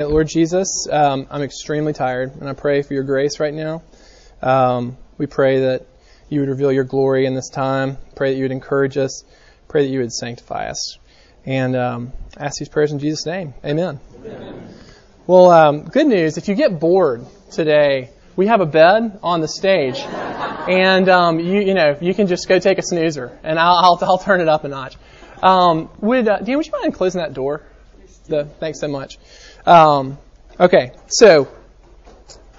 [0.00, 3.84] Lord Jesus, um, I'm extremely tired, and I pray for your grace right now.
[4.42, 5.86] Um, we pray that
[6.28, 7.98] you would reveal your glory in this time.
[8.16, 9.22] Pray that you would encourage us.
[9.68, 10.98] Pray that you would sanctify us.
[11.46, 13.54] And um, ask these prayers in Jesus' name.
[13.64, 14.00] Amen.
[14.24, 14.74] Amen.
[15.28, 16.38] Well, um, good news.
[16.38, 21.60] If you get bored today, we have a bed on the stage, and um, you
[21.60, 24.48] you know you can just go take a snoozer, and I'll I'll, I'll turn it
[24.48, 24.96] up a notch.
[25.40, 27.62] Um, would uh, Dan, would you mind closing that door?
[28.26, 29.18] The, thanks so much.
[29.66, 30.18] Um,
[30.60, 31.48] okay, so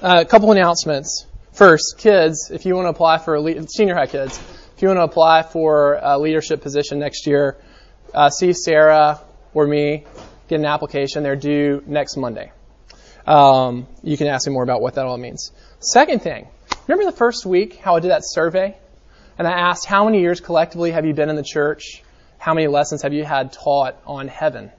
[0.02, 1.28] uh, a couple announcements.
[1.54, 4.40] First, kids, if you want to apply for a le- senior high kids,
[4.76, 7.58] if you want to apply for a leadership position next year,
[8.14, 9.22] uh, see Sarah
[9.54, 10.04] or me,
[10.48, 11.22] get an application.
[11.22, 12.52] They're due next Monday.
[13.28, 15.52] Um, you can ask me more about what that all means.
[15.80, 16.48] Second thing,
[16.88, 18.76] remember the first week how I did that survey?
[19.38, 22.02] And I asked, how many years collectively have you been in the church?
[22.40, 24.72] How many lessons have you had taught on heaven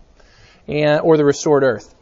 [0.66, 1.94] and or the restored earth?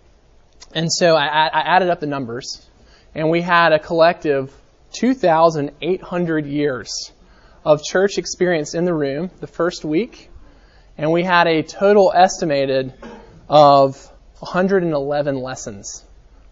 [0.75, 2.67] And so I, I added up the numbers,
[3.15, 4.53] and we had a collective
[4.95, 7.13] 2,800 years
[7.65, 10.31] of church experience in the room the first week,
[10.99, 12.93] and we had a total estimated
[13.49, 13.97] of
[14.41, 16.05] 111 lessons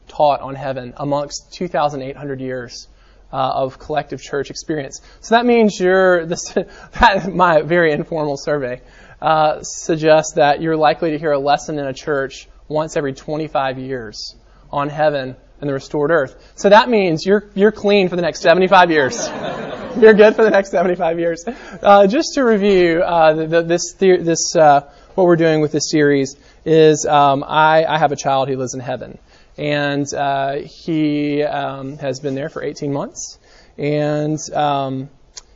[0.06, 2.86] taught on heaven amongst 2,800 years
[3.32, 5.00] uh, of collective church experience.
[5.20, 6.52] So that means you're this.
[6.52, 8.82] That, my very informal survey
[9.20, 13.78] uh, suggests that you're likely to hear a lesson in a church once every 25
[13.78, 14.34] years
[14.70, 16.52] on heaven and the restored earth.
[16.56, 19.28] So that means you're, you're clean for the next 75 years.
[19.98, 21.44] you're good for the next 75 years.
[21.46, 25.90] Uh, just to review, uh, the, the, this, this uh, what we're doing with this
[25.90, 29.18] series is um, I, I have a child who lives in heaven.
[29.58, 33.38] And uh, he um, has been there for 18 months.
[33.76, 35.10] And, um,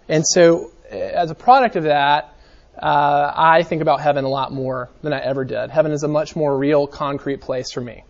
[0.09, 2.36] and so, as a product of that,
[2.79, 5.71] uh, I think about heaven a lot more than I ever did.
[5.71, 8.05] Heaven is a much more real, concrete place for me.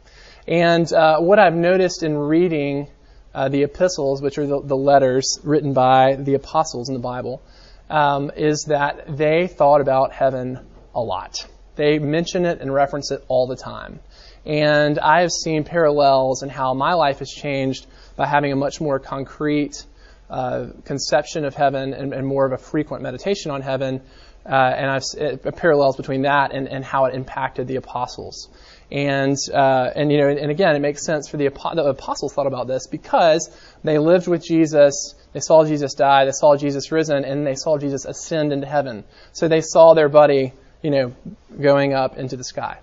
[0.48, 2.89] And uh, what I've noticed in reading
[3.34, 7.42] uh, the epistles, which are the, the, letters written by the apostles in the Bible,
[7.91, 10.58] um, is that they thought about heaven
[10.95, 11.46] a lot.
[11.77, 14.01] They mention it and reference it all the time.
[14.46, 17.86] And I have seen parallels in how my life has changed
[18.17, 19.85] by having a much more concrete
[20.30, 24.02] uh, conception of heaven and, and, more of a frequent meditation on heaven
[24.48, 28.48] uh, and I've uh, parallels between that and, and how it impacted the apostles.
[28.90, 32.46] And uh, and you know, and again, it makes sense for the, the apostles thought
[32.46, 33.51] about this because
[33.83, 37.79] they lived with Jesus, they saw Jesus die, they saw Jesus risen, and they saw
[37.79, 39.02] Jesus ascend into heaven.
[39.33, 40.52] So they saw their buddy,
[40.83, 41.17] you know,
[41.61, 42.79] going up into the sky.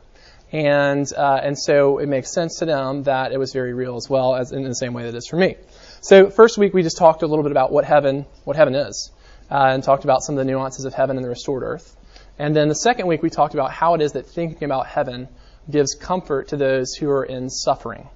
[0.51, 4.09] And uh, and so it makes sense to them that it was very real as
[4.09, 5.55] well as in the same way that it is for me.
[6.01, 9.09] So first week we just talked a little bit about what heaven what heaven is
[9.51, 11.95] uh, and talked about some of the nuances of heaven and the restored earth.
[12.39, 15.27] And then the second week, we talked about how it is that thinking about heaven
[15.69, 18.09] gives comfort to those who are in suffering.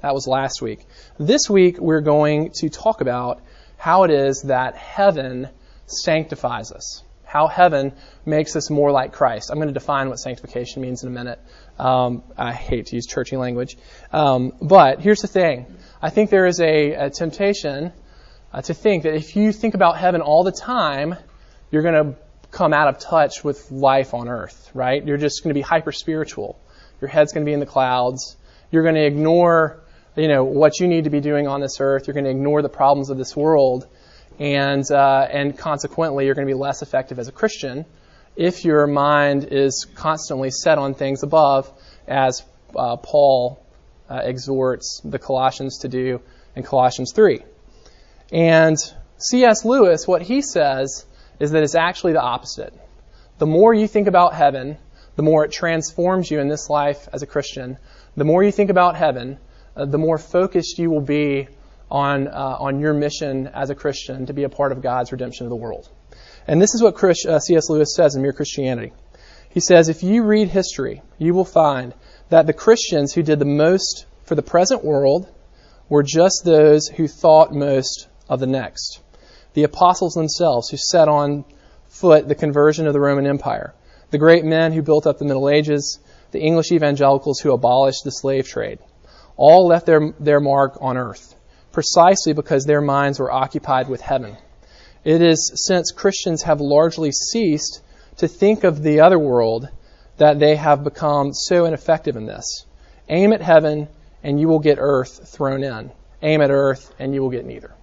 [0.00, 0.80] That was last week.
[1.18, 3.42] This week, we're going to talk about
[3.76, 5.48] how it is that heaven
[5.86, 7.92] sanctifies us, how heaven
[8.24, 9.50] makes us more like Christ.
[9.50, 11.40] I'm going to define what sanctification means in a minute.
[11.78, 13.76] Um, I hate to use churchy language.
[14.12, 15.66] Um, but here's the thing
[16.00, 17.92] I think there is a, a temptation
[18.54, 21.16] uh, to think that if you think about heaven all the time,
[21.72, 22.18] you're going to
[22.52, 25.04] come out of touch with life on earth, right?
[25.04, 26.60] You're just going to be hyper spiritual.
[27.00, 28.36] Your head's going to be in the clouds.
[28.70, 29.82] You're going to ignore,
[30.14, 32.06] you know, what you need to be doing on this earth.
[32.06, 33.88] You're going to ignore the problems of this world,
[34.38, 37.84] and uh, and consequently, you're going to be less effective as a Christian
[38.36, 41.72] if your mind is constantly set on things above,
[42.06, 42.42] as
[42.76, 43.64] uh, Paul
[44.08, 46.20] uh, exhorts the Colossians to do
[46.54, 47.42] in Colossians 3.
[48.32, 48.76] And
[49.18, 49.64] C.S.
[49.64, 51.06] Lewis, what he says
[51.38, 52.74] is that it's actually the opposite.
[53.38, 54.78] The more you think about heaven,
[55.16, 57.78] the more it transforms you in this life as a Christian.
[58.16, 59.38] The more you think about heaven,
[59.76, 61.48] uh, the more focused you will be
[61.90, 65.46] on, uh, on your mission as a Christian to be a part of God's redemption
[65.46, 65.88] of the world.
[66.46, 67.68] And this is what Chris, uh, C.S.
[67.68, 68.92] Lewis says in Mere Christianity.
[69.50, 71.94] He says, if you read history, you will find
[72.28, 75.32] that the Christians who did the most for the present world
[75.88, 79.00] were just those who thought most of the next.
[79.54, 81.44] The apostles themselves who set on
[81.88, 83.74] foot the conversion of the Roman Empire,
[84.10, 85.98] the great men who built up the Middle Ages,
[86.32, 88.78] the English evangelicals who abolished the slave trade,
[89.36, 91.34] all left their, their mark on earth,
[91.72, 94.36] precisely because their minds were occupied with heaven.
[95.04, 97.80] It is since Christians have largely ceased
[98.16, 99.68] to think of the other world
[100.16, 102.64] that they have become so ineffective in this.
[103.08, 103.88] Aim at heaven,
[104.22, 105.90] and you will get earth thrown in.
[106.22, 107.74] Aim at earth, and you will get neither.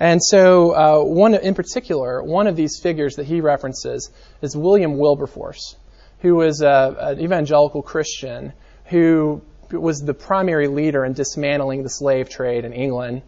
[0.00, 4.10] And so, uh, one in particular, one of these figures that he references
[4.40, 5.76] is William Wilberforce,
[6.20, 8.54] who was a, an evangelical Christian
[8.86, 13.22] who was the primary leader in dismantling the slave trade in England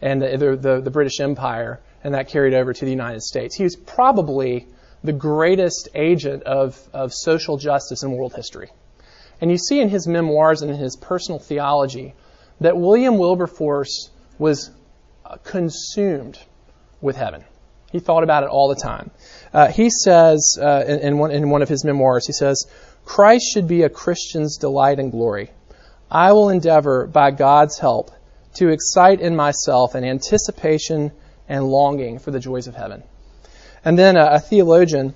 [0.00, 3.56] and the, the, the British Empire, and that carried over to the United States.
[3.56, 4.66] He was probably
[5.02, 8.70] the greatest agent of, of social justice in world history.
[9.40, 12.14] And you see in his memoirs and in his personal theology
[12.60, 14.70] that William Wilberforce was
[15.44, 16.38] consumed
[17.00, 17.44] with heaven.
[17.90, 19.10] He thought about it all the time.
[19.52, 22.66] Uh, he says uh, in, in, one, in one of his memoirs, he says,
[23.04, 25.50] Christ should be a Christian's delight and glory.
[26.10, 28.10] I will endeavor, by God's help,
[28.54, 31.12] to excite in myself an anticipation
[31.48, 33.02] and longing for the joys of heaven.
[33.84, 35.14] And then a, a theologian,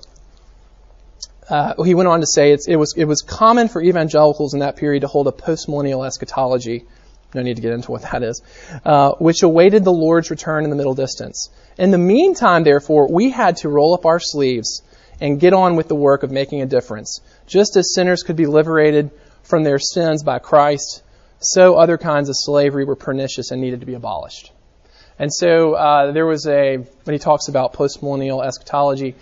[1.50, 4.76] uh, he went on to say it was, it was common for evangelicals in that
[4.76, 6.87] period to hold a postmillennial eschatology.
[7.34, 8.43] No need to get into what that is,
[8.84, 11.49] uh, which awaited the Lord's return in the middle distance.
[11.79, 14.82] In the meantime, therefore, we had to roll up our sleeves
[15.20, 17.20] and get on with the work of making a difference.
[17.46, 19.11] Just as sinners could be liberated
[19.43, 21.02] from their sins by Christ,
[21.38, 24.52] so other kinds of slavery were pernicious and needed to be abolished.
[25.19, 29.14] And so uh, there was a, when he talks about postmillennial eschatology,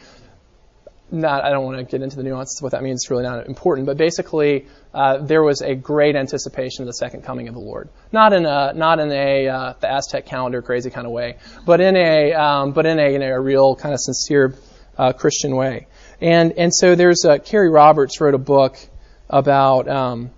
[1.12, 3.02] not, I don't want to get into the nuances of what that means.
[3.02, 3.86] It's really not important.
[3.86, 7.88] But basically, uh, there was a great anticipation of the second coming of the Lord.
[8.12, 11.36] Not in a, not in a uh, the Aztec calendar crazy kind of way,
[11.66, 14.54] but in a, um, but in a, you know, a real kind of sincere
[14.98, 15.86] uh, Christian way.
[16.20, 18.78] And and so there's uh, Carey Roberts wrote a book
[19.28, 20.30] about um,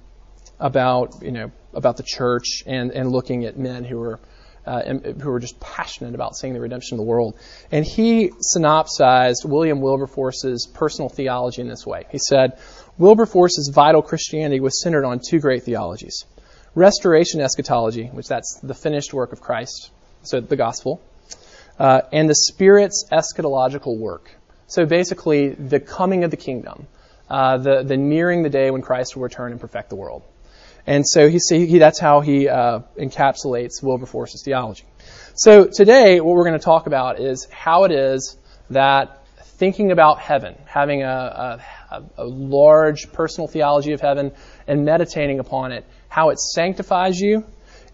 [0.61, 4.21] about you know about the church and and looking at men who were
[4.67, 7.35] uh, who were just passionate about seeing the redemption of the world.
[7.71, 12.05] And he synopsized William Wilberforce's personal theology in this way.
[12.11, 12.59] He said,
[12.99, 16.25] Wilberforce's vital Christianity was centered on two great theologies.
[16.75, 19.91] Restoration eschatology, which that's the finished work of Christ,
[20.23, 21.03] so the gospel,
[21.79, 24.31] uh, and the Spirit's eschatological work.
[24.69, 26.87] So basically, the coming of the kingdom,
[27.29, 30.23] uh, the, the nearing the day when Christ will return and perfect the world.
[30.87, 34.85] And so he, he that's how he uh, encapsulates Wilberforce's theology.
[35.35, 38.37] So today, what we're going to talk about is how it is
[38.71, 39.27] that
[39.63, 44.33] thinking about heaven, having a, a, a large personal theology of heaven,
[44.67, 47.45] and meditating upon it, how it sanctifies you,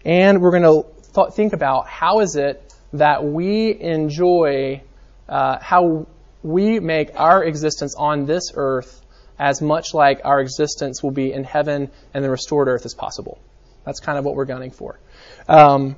[0.03, 4.81] and we're going to th- think about how is it that we enjoy,
[5.27, 6.07] uh, how
[6.41, 8.98] we make our existence on this earth
[9.39, 13.39] as much like our existence will be in heaven and the restored earth as possible.
[13.85, 14.99] That's kind of what we're gunning for.
[15.47, 15.95] Um,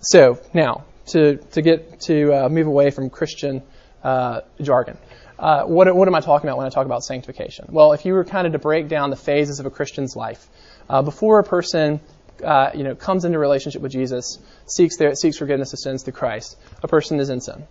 [0.00, 3.62] so now to to get to uh, move away from Christian
[4.02, 4.96] uh, jargon.
[5.38, 7.66] Uh, what, what am I talking about when I talk about sanctification?
[7.70, 10.46] Well, if you were kind of to break down the phases of a Christian's life,
[10.86, 12.00] uh, before a person
[12.44, 16.12] uh, you know, comes into relationship with Jesus, seeks, their, seeks forgiveness of sins through
[16.12, 17.66] Christ, a person is in sin.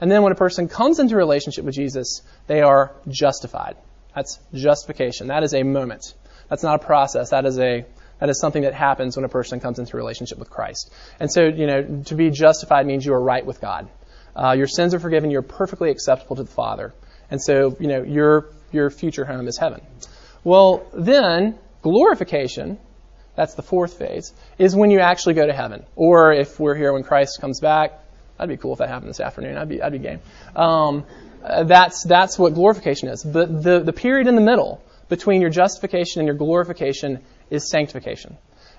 [0.00, 3.76] And then when a person comes into relationship with Jesus, they are justified.
[4.14, 5.28] That's justification.
[5.28, 6.14] That is a moment.
[6.48, 7.30] That's not a process.
[7.30, 7.84] That is a
[8.18, 10.92] that is something that happens when a person comes into relationship with Christ.
[11.18, 13.88] And so, you know, to be justified means you are right with God.
[14.36, 15.30] Uh, your sins are forgiven.
[15.30, 16.94] You're perfectly acceptable to the Father.
[17.32, 19.80] And so, you know, your your future home is heaven.
[20.44, 22.78] Well, then glorification,
[23.34, 25.84] that's the fourth phase, is when you actually go to heaven.
[25.96, 27.98] Or if we're here when Christ comes back,
[28.38, 29.56] that'd be cool if that happened this afternoon.
[29.56, 30.20] I'd be I'd be game.
[30.54, 31.04] Um,
[31.42, 33.22] uh, that's, that's what glorification is.
[33.22, 38.36] But the, the period in the middle between your justification and your glorification is sanctification.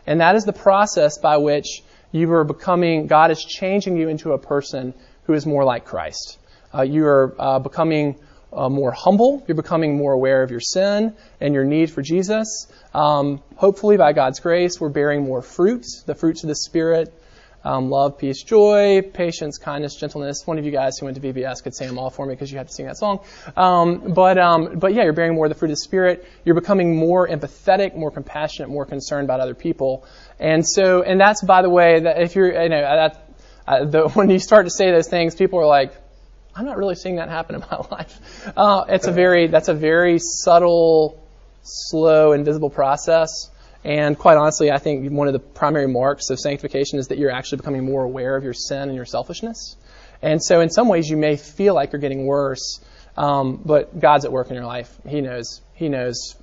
[0.08, 4.34] And that is the process by which you are becoming, God is changing you into
[4.34, 4.94] a person
[5.26, 6.38] who is more like Christ.
[6.74, 8.20] Uh, you are uh, becoming
[8.52, 9.44] uh, more humble.
[9.48, 12.68] You're becoming more aware of your sin and your need for Jesus.
[12.94, 17.14] Um, hopefully, by God's grace, we're bearing more fruit, the fruits of the Spirit,
[17.64, 20.46] um, love, peace, joy, patience, kindness, gentleness.
[20.46, 22.52] One of you guys who went to VBS could say them all for me because
[22.52, 23.22] you had to sing that song.
[23.56, 26.28] Um, but um, but yeah, you're bearing more of the fruit of the spirit.
[26.44, 30.06] You're becoming more empathetic, more compassionate, more concerned about other people.
[30.40, 33.30] And so, and that's by the way that if you're you know that
[33.66, 35.94] uh, the, when you start to say those things, people are like,
[36.56, 38.52] I'm not really seeing that happen in my life.
[38.56, 41.24] Uh, it's a very that's a very subtle,
[41.64, 43.50] slow, invisible process.
[43.84, 47.32] And quite honestly, I think one of the primary marks of sanctification is that you're
[47.32, 49.76] actually becoming more aware of your sin and your selfishness.
[50.22, 52.80] And so, in some ways, you may feel like you're getting worse,
[53.18, 54.90] um, but God's at work in your life.
[55.06, 55.62] He knows.
[55.74, 56.36] He knows.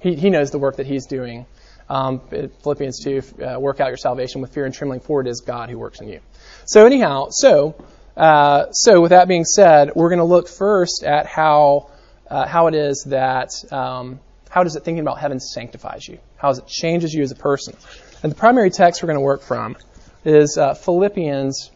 [0.00, 1.46] He, he knows the work that He's doing.
[1.88, 2.20] Um,
[2.62, 5.68] Philippians 2, uh, work out your salvation with fear and trembling, for it is God
[5.68, 6.20] who works in you.
[6.66, 7.74] So, anyhow, so
[8.16, 11.90] uh, so with that being said, we're going to look first at how
[12.30, 16.18] uh, how it is that um, how does it thinking about heaven sanctifies you?
[16.44, 17.74] How it changes you as a person?
[18.22, 19.78] And the primary text we're going to work from
[20.26, 21.70] is uh, Philippians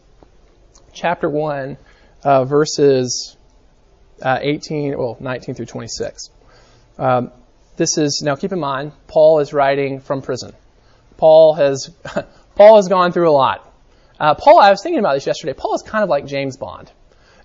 [0.93, 1.75] chapter 1,
[2.23, 3.35] uh, verses
[4.21, 6.29] uh, 18, well, 19 through 26.
[6.99, 7.31] Um,
[7.77, 10.53] this is, now keep in mind, Paul is writing from prison.
[11.17, 11.89] Paul has
[12.55, 13.73] Paul has gone through a lot.
[14.19, 15.53] Uh, Paul, I was thinking about this yesterday.
[15.53, 16.91] Paul is kind of like James Bond.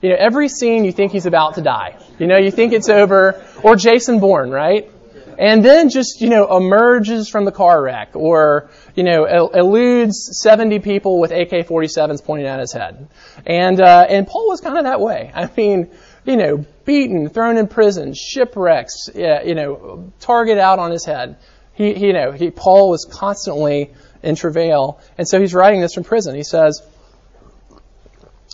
[0.02, 1.96] You know, every scene you think he's about to die.
[2.18, 4.90] You know, you think it's over, or Jason Bourne, right?
[5.38, 10.78] And then just, you know, emerges from the car wreck, or, you know, eludes 70
[10.80, 13.08] people with AK-47s pointing at his head.
[13.46, 15.30] And, uh, and Paul was kind of that way.
[15.34, 15.90] I mean,
[16.24, 21.36] you know, beaten, thrown in prison, shipwrecks, you know, target out on his head.
[21.74, 25.00] He, he you know, he, Paul was constantly in travail.
[25.18, 26.34] And so he's writing this from prison.
[26.34, 26.80] He says,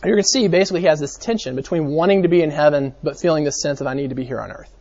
[0.03, 2.95] you're going to see basically he has this tension between wanting to be in heaven
[3.03, 4.75] but feeling this sense of I need to be here on earth.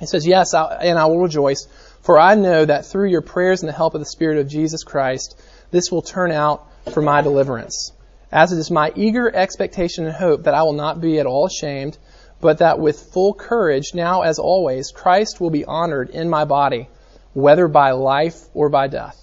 [0.00, 1.66] He says, Yes, and I will rejoice,
[2.00, 4.84] for I know that through your prayers and the help of the Spirit of Jesus
[4.84, 7.92] Christ, this will turn out for my deliverance.
[8.30, 11.46] As it is my eager expectation and hope that I will not be at all
[11.46, 11.98] ashamed,
[12.40, 16.88] but that with full courage, now as always, Christ will be honored in my body,
[17.34, 19.16] whether by life or by death.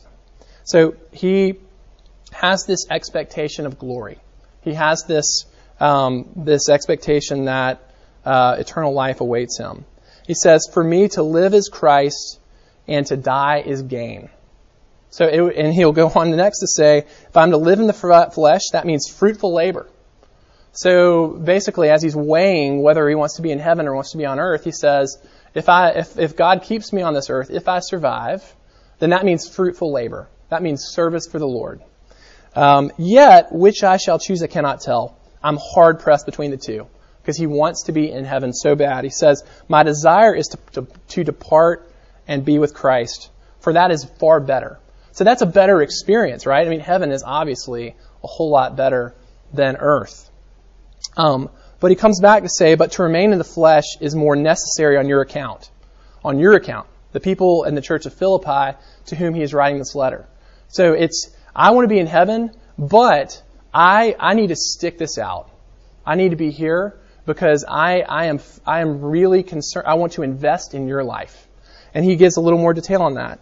[0.64, 1.56] So he
[2.32, 4.20] has this expectation of glory.
[4.62, 5.46] He has this
[5.80, 7.82] um, this expectation that
[8.26, 9.86] uh, eternal life awaits him.
[10.30, 12.40] He says, "For me to live is Christ,
[12.88, 14.30] and to die is gain."
[15.10, 17.88] So, it, and he'll go on the next to say, "If I'm to live in
[17.88, 19.88] the flesh, that means fruitful labor."
[20.72, 24.20] So basically, as he's weighing whether he wants to be in heaven or wants to
[24.20, 25.18] be on earth, he says,
[25.56, 28.44] "If I, if, if God keeps me on this earth, if I survive,
[29.00, 30.30] then that means fruitful labor.
[30.50, 31.82] That means service for the Lord.
[32.56, 35.18] Um, yet, which I shall choose, I cannot tell.
[35.42, 36.86] I'm hard pressed between the two
[37.30, 39.04] because he wants to be in heaven so bad.
[39.04, 41.88] He says, My desire is to, to, to depart
[42.28, 44.80] and be with Christ, for that is far better.
[45.12, 46.66] So that's a better experience, right?
[46.66, 49.14] I mean, heaven is obviously a whole lot better
[49.54, 50.28] than earth.
[51.18, 54.36] Um, but he comes back to say, But to remain in the flesh is more
[54.36, 55.70] necessary on your account.
[56.26, 56.88] On your account.
[57.12, 60.26] The people in the church of Philippi to whom he is writing this letter.
[60.70, 63.40] So it's, I want to be in heaven, but
[63.72, 65.52] I, I need to stick this out.
[66.04, 69.86] I need to be here because I, I am, I am really concerned.
[69.86, 71.48] I want to invest in your life.
[71.94, 73.40] And he gives a little more detail on that.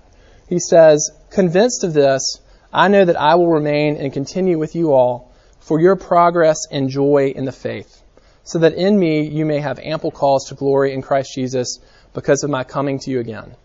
[0.49, 2.41] He says, convinced of this,
[2.73, 6.89] I know that I will remain and continue with you all for your progress and
[6.89, 8.03] joy in the faith,
[8.43, 11.79] so that in me you may have ample cause to glory in Christ Jesus
[12.13, 13.55] because of my coming to you again.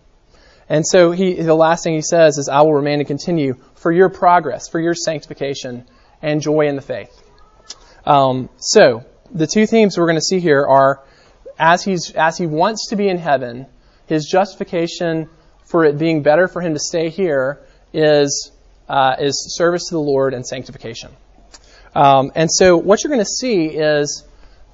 [0.69, 3.91] And so he, the last thing he says is, I will remain and continue for
[3.91, 5.85] your progress, for your sanctification,
[6.23, 7.11] and joy in the faith.
[8.07, 11.03] Um, so, the two themes we're going to see here are
[11.59, 13.67] as, he's, as he wants to be in heaven,
[14.07, 15.29] his justification
[15.65, 17.61] for it being better for him to stay here
[17.93, 18.51] is,
[18.89, 21.11] uh, is service to the Lord and sanctification.
[21.95, 24.25] Um, and so, what you're going to see is,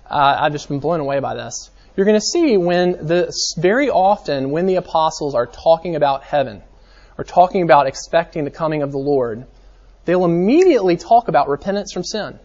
[0.09, 3.91] uh, I've just been blown away by this you're going to see when the very
[3.91, 6.62] often when the apostles are talking about heaven
[7.19, 9.45] or talking about expecting the coming of the Lord,
[10.05, 12.38] they'll immediately talk about repentance from sin.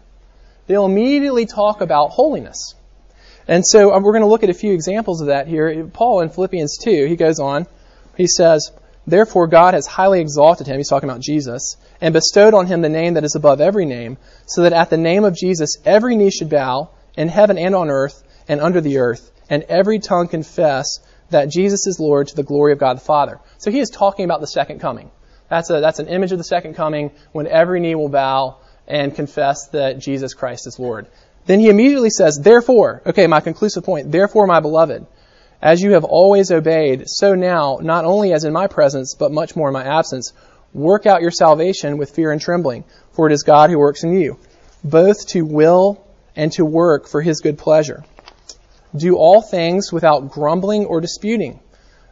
[0.66, 2.74] They'll immediately talk about holiness.
[3.46, 5.86] And so uh, we're going to look at a few examples of that here.
[5.92, 7.66] Paul in Philippians 2, he goes on,
[8.16, 8.70] he says,
[9.06, 12.88] Therefore God has highly exalted him, he's talking about Jesus, and bestowed on him the
[12.88, 14.16] name that is above every name,
[14.46, 17.90] so that at the name of Jesus every knee should bow, in heaven and on
[17.90, 20.98] earth and under the earth, and every tongue confess
[21.30, 23.40] that Jesus is Lord to the glory of God the Father.
[23.58, 25.10] So he is talking about the second coming.
[25.48, 29.14] That's, a, that's an image of the second coming when every knee will bow and
[29.14, 31.06] confess that Jesus Christ is Lord.
[31.46, 35.06] Then he immediately says, Therefore, okay, my conclusive point, therefore, my beloved,
[35.60, 39.56] as you have always obeyed, so now, not only as in my presence, but much
[39.56, 40.32] more in my absence,
[40.72, 44.12] work out your salvation with fear and trembling, for it is God who works in
[44.18, 44.38] you,
[44.82, 46.04] both to will
[46.36, 48.04] and to work for his good pleasure.
[48.94, 51.60] Do all things without grumbling or disputing,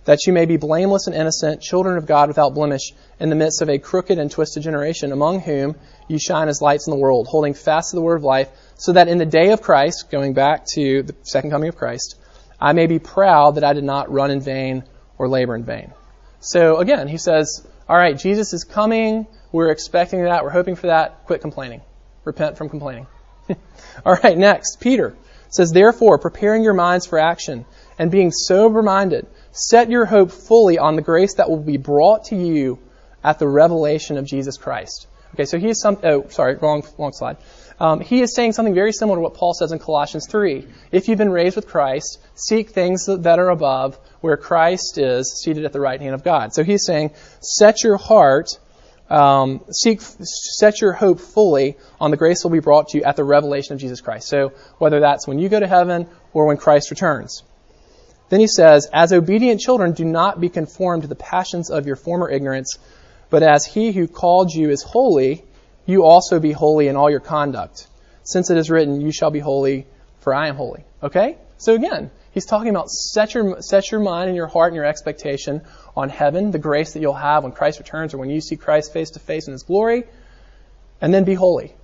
[0.05, 3.63] that you may be blameless and innocent, children of God without blemish, in the midst
[3.63, 5.77] of a crooked and twisted generation, among whom
[6.09, 8.93] you shine as lights in the world, holding fast to the word of life, so
[8.93, 12.17] that in the day of Christ, going back to the second coming of Christ,
[12.61, 14.85] I may be proud that I did not run in vain
[15.19, 15.93] or labor in vain.
[16.41, 19.27] So again, he says, all right, Jesus is coming.
[19.53, 20.45] We're expecting that.
[20.45, 21.27] We're hoping for that.
[21.27, 21.83] Quit complaining.
[22.25, 23.07] Repent from complaining.
[24.07, 25.17] all right, next, Peter
[25.51, 27.65] says, Therefore, preparing your minds for action
[27.99, 32.25] and being sober minded, set your hope fully on the grace that will be brought
[32.27, 32.79] to you
[33.23, 35.07] at the revelation of Jesus Christ.
[35.35, 37.39] Okay, so he is some, oh, sorry, wrong, wrong slide.
[37.81, 40.67] Um, he is saying something very similar to what Paul says in Colossians 3.
[40.91, 45.65] If you've been raised with Christ, seek things that are above, where Christ is seated
[45.65, 46.53] at the right hand of God.
[46.53, 48.59] So he's saying, set your heart
[49.13, 53.05] um, seek, set your hope fully on the grace that will be brought to you
[53.05, 54.27] at the revelation of Jesus Christ.
[54.27, 57.43] So whether that's when you go to heaven or when Christ returns.
[58.33, 61.97] Then he says, as obedient children, do not be conformed to the passions of your
[61.97, 62.79] former ignorance,
[63.29, 65.45] But as he who called you is holy,
[65.85, 67.87] you also be holy in all your conduct.
[68.25, 69.87] Since it is written, You shall be holy,
[70.21, 70.83] for I am holy.
[71.03, 71.37] Okay?
[71.59, 74.87] So again, he's talking about set your, set your mind and your heart and your
[74.87, 75.61] expectation
[75.95, 78.95] on heaven, the grace that you'll have when Christ returns or when you see Christ
[78.95, 80.05] face to face in his glory,
[81.03, 81.75] and then be holy.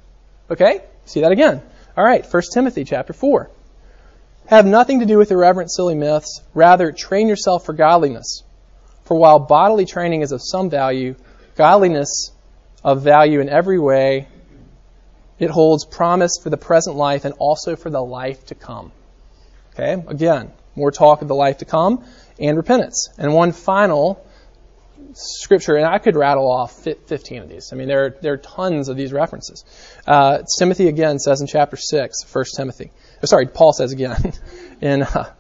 [0.51, 0.81] Okay?
[1.05, 1.61] See that again.
[1.95, 3.51] All right, 1 Timothy chapter 4.
[4.49, 6.41] Have nothing to do with irreverent, silly myths.
[6.55, 8.45] Rather, train yourself for godliness.
[9.05, 11.17] For while bodily training is of some value,
[11.55, 12.33] godliness
[12.83, 14.27] of value in every way,
[15.39, 18.91] it holds promise for the present life and also for the life to come.
[19.75, 22.03] Okay, again, more talk of the life to come
[22.41, 23.11] and repentance.
[23.19, 24.25] And one final
[25.13, 27.69] scripture, and I could rattle off 15 of these.
[27.71, 29.63] I mean, there are, there are tons of these references.
[30.07, 32.91] Uh, Timothy again says in chapter 6, 1 Timothy.
[33.25, 34.33] Sorry, Paul says again
[34.81, 35.33] in uh,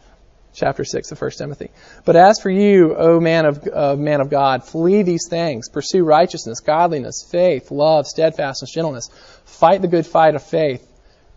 [0.52, 1.70] chapter 6 of 1 Timothy.
[2.04, 5.68] But as for you, O man of, uh, man of God, flee these things.
[5.68, 9.08] Pursue righteousness, godliness, faith, love, steadfastness, gentleness.
[9.44, 10.84] Fight the good fight of faith.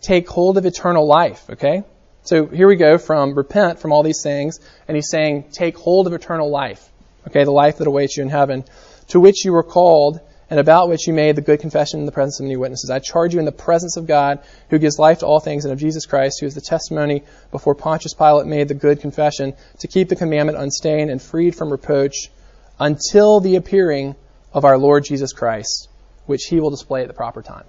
[0.01, 1.83] Take hold of eternal life, okay?
[2.23, 6.07] So here we go from repent from all these things, and he's saying, take hold
[6.07, 6.87] of eternal life.
[7.27, 8.63] Okay, the life that awaits you in heaven,
[9.09, 10.19] to which you were called,
[10.51, 12.89] and about which you made the good confession in the presence of many witnesses.
[12.89, 15.71] I charge you in the presence of God, who gives life to all things, and
[15.71, 19.87] of Jesus Christ, who is the testimony before Pontius Pilate made the good confession, to
[19.87, 22.29] keep the commandment unstained and freed from reproach
[22.81, 24.13] until the appearing
[24.51, 25.87] of our Lord Jesus Christ,
[26.25, 27.63] which he will display at the proper time.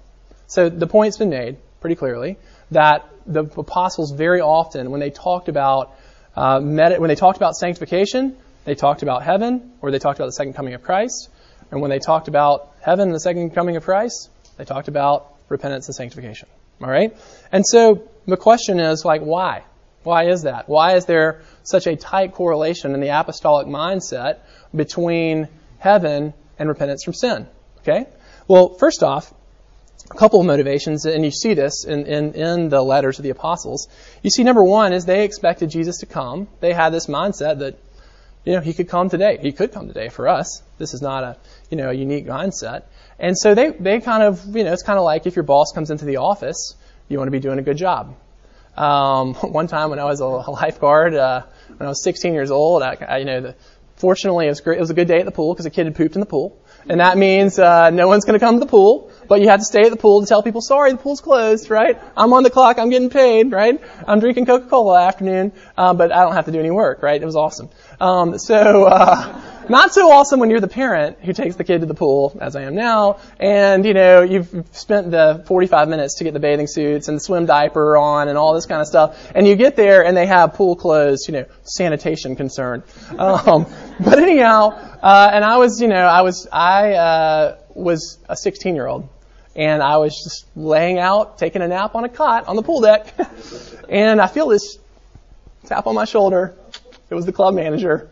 [0.49, 2.37] So the point's been made pretty clearly
[2.73, 5.95] that the apostles very often, when they talked about
[6.35, 10.27] uh, med- when they talked about sanctification, they talked about heaven, or they talked about
[10.27, 11.29] the second coming of Christ.
[11.73, 15.35] And when they talked about heaven and the second coming of Christ, they talked about
[15.49, 16.49] repentance and sanctification.
[16.83, 17.17] All right?
[17.51, 19.65] And so the question is like, why?
[20.03, 20.69] Why is that?
[20.69, 24.41] Why is there such a tight correlation in the apostolic mindset
[24.75, 25.49] between
[25.79, 27.47] heaven and repentance from sin?
[27.79, 28.07] Okay?
[28.47, 29.33] Well, first off,
[30.11, 33.31] a couple of motivations, and you see this in, in, in the letters of the
[33.31, 33.89] apostles.
[34.23, 36.49] You see, number one is they expected Jesus to come.
[36.61, 37.79] They had this mindset that
[38.45, 39.39] you know, he could come today.
[39.41, 40.63] He could come today for us.
[40.79, 41.37] This is not a,
[41.71, 42.85] you know, a unique mindset.
[43.19, 45.73] And so they, they kind of, you know, it's kind of like if your boss
[45.73, 46.75] comes into the office,
[47.09, 48.17] you want to be doing a good job.
[48.77, 52.83] Um, one time when I was a lifeguard, uh, when I was 16 years old,
[52.83, 53.57] I, I you know, the,
[53.97, 54.79] fortunately it was great.
[54.79, 56.27] It was a good day at the pool because a kid had pooped in the
[56.27, 56.59] pool.
[56.89, 59.61] And that means, uh, no one's going to come to the pool but you have
[59.61, 61.99] to stay at the pool to tell people, sorry, the pool's closed, right?
[62.19, 63.81] I'm on the clock, I'm getting paid, right?
[64.07, 67.21] I'm drinking Coca-Cola afternoon, uh, but I don't have to do any work, right?
[67.21, 67.71] It was awesome.
[67.99, 69.41] Um, so, uh,
[69.71, 72.57] not so awesome when you're the parent who takes the kid to the pool, as
[72.57, 76.67] I am now, and you know you've spent the 45 minutes to get the bathing
[76.67, 79.77] suits and the swim diaper on and all this kind of stuff, and you get
[79.77, 82.83] there and they have pool closed, you know, sanitation concern.
[83.17, 83.67] Um,
[84.01, 88.75] but anyhow, uh, and I was, you know, I was, I uh, was a 16
[88.75, 89.09] year old,
[89.57, 92.81] and I was just laying out, taking a nap on a cot on the pool
[92.81, 93.15] deck,
[93.89, 94.79] and I feel this
[95.67, 96.55] tap on my shoulder.
[97.11, 98.09] It was the club manager.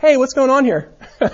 [0.00, 0.92] Hey, what's going on here?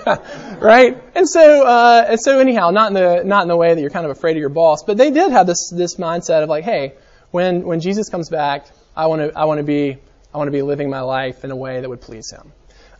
[0.59, 1.01] right?
[1.15, 3.89] And so, uh, and so anyhow, not in the not in the way that you're
[3.89, 6.63] kind of afraid of your boss, but they did have this this mindset of like,
[6.63, 6.93] hey,
[7.31, 9.97] when when Jesus comes back, I want to I want to be
[10.33, 12.51] I want to be living my life in a way that would please Him.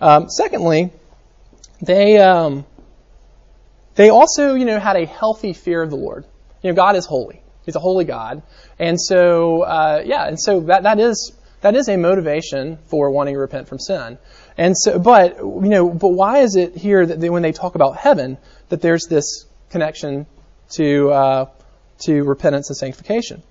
[0.01, 0.91] Um, secondly,
[1.81, 2.65] they um,
[3.95, 6.25] they also you know had a healthy fear of the Lord.
[6.61, 7.41] You know, God is holy.
[7.69, 8.41] He's a holy God.
[8.79, 13.35] And so, uh, yeah, and so that, that is, that is a motivation for wanting
[13.35, 14.17] to repent from sin.
[14.57, 17.75] And so, but, you know, but why is it here that they, when they talk
[17.75, 18.37] about heaven,
[18.69, 20.25] that there's this connection
[20.71, 21.45] to, uh,
[21.99, 23.43] to repentance and sanctification?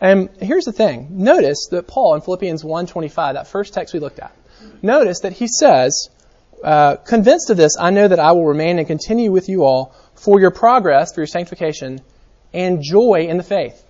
[0.00, 1.08] And here's the thing.
[1.10, 4.36] Notice that Paul in Philippians 1.25, that first text we looked at,
[4.82, 6.10] notice that he says,
[6.66, 9.94] uh, convinced of this, I know that I will remain and continue with you all
[10.16, 12.00] for your progress, for your sanctification,
[12.52, 13.80] and joy in the faith.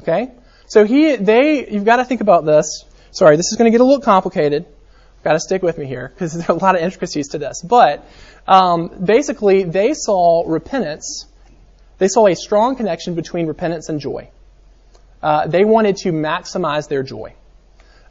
[0.00, 0.30] Okay?
[0.68, 2.86] So he, they, you've got to think about this.
[3.10, 4.64] Sorry, this is going to get a little complicated.
[5.22, 7.60] Got to stick with me here because there are a lot of intricacies to this.
[7.62, 8.08] But
[8.46, 11.26] um, basically, they saw repentance.
[11.98, 14.30] They saw a strong connection between repentance and joy.
[15.22, 17.34] Uh, they wanted to maximize their joy.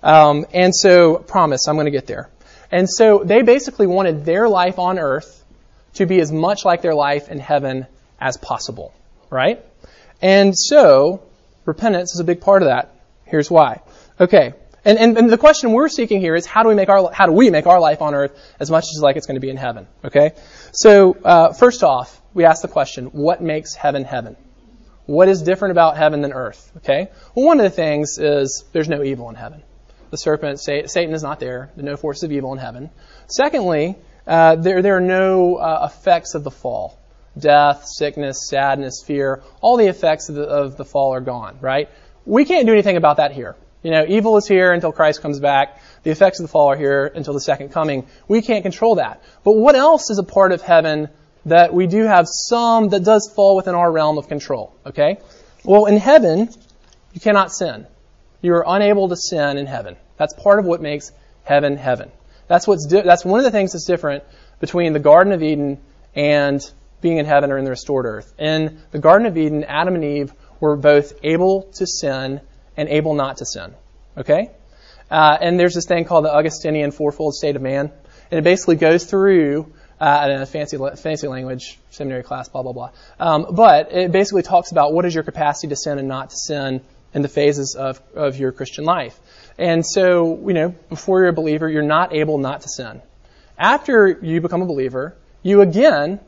[0.04, 2.30] Um, and so, promise, I'm going to get there.
[2.72, 5.44] And so, they basically wanted their life on earth
[5.96, 7.88] to be as much like their life in heaven
[8.20, 8.94] as possible
[9.30, 9.64] right?
[10.22, 11.24] And so,
[11.66, 12.94] repentance is a big part of that.
[13.26, 13.82] Here's why.
[14.20, 14.54] Okay.
[14.86, 17.26] And, and, and the question we're seeking here is how do we make our, how
[17.26, 19.50] do we make our life on earth as much as like it's going to be
[19.50, 19.88] in heaven?
[20.04, 20.32] Okay?
[20.72, 24.38] So, uh, first off, we ask the question, what makes heaven heaven?
[25.06, 26.72] What is different about heaven than earth?
[26.78, 27.10] Okay?
[27.36, 29.64] Well, one of the things is there's no evil in heaven.
[30.10, 31.72] The serpent, Satan is not there.
[31.76, 32.90] There's no force of evil in heaven.
[33.28, 36.98] Secondly, uh, there, there are no uh, effects of the fall.
[37.40, 41.90] death, sickness, sadness, fear, all the effects of the, of the fall are gone, right?
[42.26, 43.56] We can't do anything about that here.
[43.84, 45.82] You know, evil is here until Christ comes back.
[46.04, 48.08] The effects of the fall are here until the second coming.
[48.28, 49.24] We can't control that.
[49.44, 51.10] But what else is a part of heaven
[51.46, 54.76] that we do have some that does fall within our realm of control?
[54.86, 55.18] Okay?
[55.64, 56.50] Well, in heaven,
[57.14, 57.88] you cannot sin.
[58.42, 59.98] You are unable to sin in heaven.
[60.18, 61.12] That's part of what makes
[61.44, 62.12] heaven heaven.
[62.48, 64.24] That's what's di- that's one of the things that's different
[64.60, 65.80] between the Garden of Eden
[66.16, 66.62] and
[67.02, 68.34] being in heaven or in the restored earth.
[68.40, 72.42] In the Garden of Eden, Adam and Eve were both able to sin
[72.76, 73.74] and able not to sin.
[74.18, 74.52] Okay?
[75.10, 77.92] Uh, and there's this thing called the Augustinian fourfold state of man.
[78.32, 79.72] And it basically goes through,
[80.02, 82.92] uh, in a fancy, fancy language, seminary class, blah, blah, blah.
[83.20, 86.36] Um, but it basically talks about what is your capacity to sin and not to
[86.36, 86.82] sin
[87.14, 89.20] in the phases of, of your Christian life.
[89.58, 93.02] And so, you know, before you're a believer, you're not able not to sin.
[93.58, 96.20] After you become a believer, you again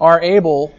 [0.00, 0.74] are able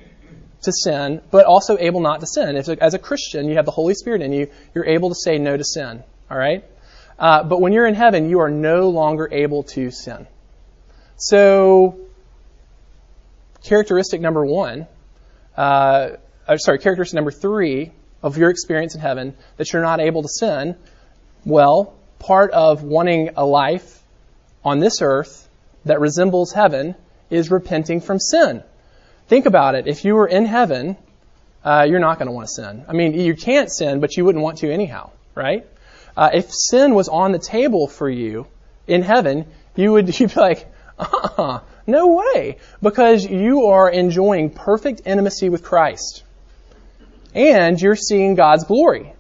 [0.63, 2.56] to sin, but also able not to sin.
[2.56, 5.38] If, as a Christian, you have the Holy Spirit in you, you're able to say
[5.38, 6.04] no to sin.
[6.30, 6.63] All right?
[7.19, 10.27] Uh, but when you're in heaven, you are no longer able to sin.
[11.17, 11.99] So,
[13.63, 14.88] characteristic number one,
[15.56, 16.12] uh,
[16.58, 17.91] sorry, characteristic number three
[18.24, 20.76] of your experience in heaven that you're not able to sin,
[21.46, 24.02] well, part of wanting a life
[24.64, 25.48] on this earth
[25.86, 26.96] that resembles heaven
[27.30, 28.64] is repenting from sin.
[29.28, 29.88] Think about it.
[29.88, 30.98] If you were in heaven,
[31.64, 32.86] uh, you're not going to want to sin.
[32.88, 35.66] I mean, you can't sin, but you wouldn't want to anyhow, right?
[36.16, 38.48] Uh, if sin was on the table for you
[38.88, 45.02] in heaven, you would you'd be like, uh-uh, no way, because you are enjoying perfect
[45.06, 46.24] intimacy with Christ,
[47.34, 49.13] and you're seeing God's glory.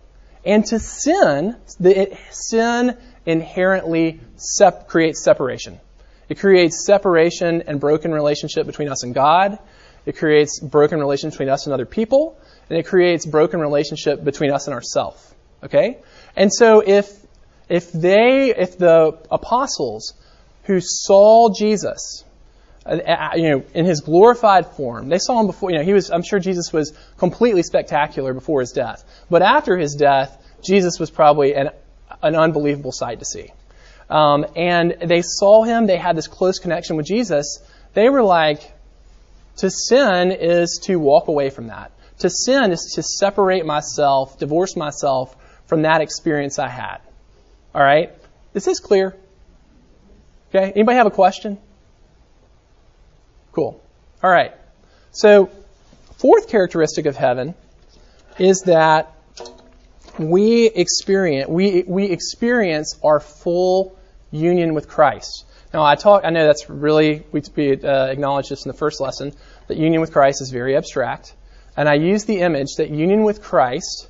[0.45, 5.79] And to sin, the, sin inherently sep- creates separation.
[6.29, 9.59] It creates separation and broken relationship between us and God.
[10.05, 14.51] It creates broken relationship between us and other people, and it creates broken relationship between
[14.51, 15.33] us and ourselves.
[15.63, 15.99] Okay?
[16.35, 17.11] And so if
[17.69, 20.13] if they if the apostles
[20.63, 22.23] who saw Jesus
[22.83, 25.07] Uh, uh, uh, you know, in his glorified form.
[25.07, 28.61] They saw him before, you know, he was, I'm sure Jesus was completely spectacular before
[28.61, 29.03] his death.
[29.29, 31.69] But after his death, Jesus was probably an,
[32.23, 33.51] an unbelievable sight to see.
[34.09, 37.59] Um, and they saw him, they had this close connection with Jesus.
[37.93, 38.61] They were like,
[39.57, 41.91] to sin is to walk away from that.
[42.19, 45.35] To sin is to separate myself, divorce myself
[45.67, 46.97] from that experience I had.
[47.75, 48.11] All right?
[48.53, 49.15] This Is clear?
[50.49, 50.71] Okay?
[50.71, 51.59] Anybody have a question?
[53.51, 53.81] Cool.
[54.23, 54.53] All right.
[55.11, 55.49] So,
[56.17, 57.53] fourth characteristic of heaven
[58.39, 59.13] is that
[60.17, 63.97] we experience we we experience our full
[64.31, 65.45] union with Christ.
[65.73, 66.23] Now, I talk.
[66.25, 69.33] I know that's really we, we uh, acknowledged this in the first lesson
[69.67, 71.33] that union with Christ is very abstract,
[71.75, 74.09] and I use the image that union with Christ,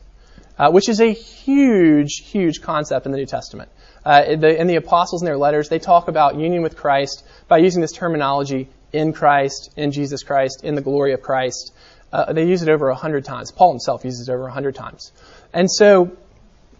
[0.57, 3.69] uh, which is a huge, huge concept in the New Testament.
[4.03, 7.59] Uh, the, in the apostles in their letters, they talk about union with Christ by
[7.59, 11.73] using this terminology in Christ, in Jesus Christ, in the glory of Christ.
[12.11, 13.51] Uh, they use it over a hundred times.
[13.51, 15.11] Paul himself uses it over a hundred times.
[15.53, 16.11] And so,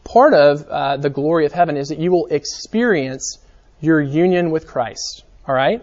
[0.03, 3.37] part of uh, the glory of heaven is that you will experience
[3.79, 5.23] your union with Christ.
[5.47, 5.81] All right?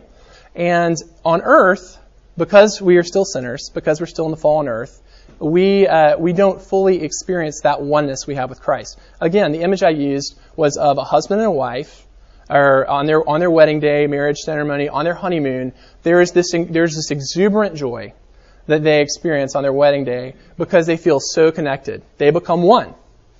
[0.54, 1.98] And on earth,
[2.36, 5.02] because we are still sinners, because we're still in the fallen earth,
[5.38, 8.98] we, uh, we don't fully experience that oneness we have with Christ.
[9.20, 12.06] Again, the image I used was of a husband and a wife,
[12.48, 15.72] or on their, on their wedding day, marriage ceremony, on their honeymoon.
[16.02, 18.14] There is this, there's this exuberant joy
[18.66, 22.02] that they experience on their wedding day because they feel so connected.
[22.18, 22.94] They become one.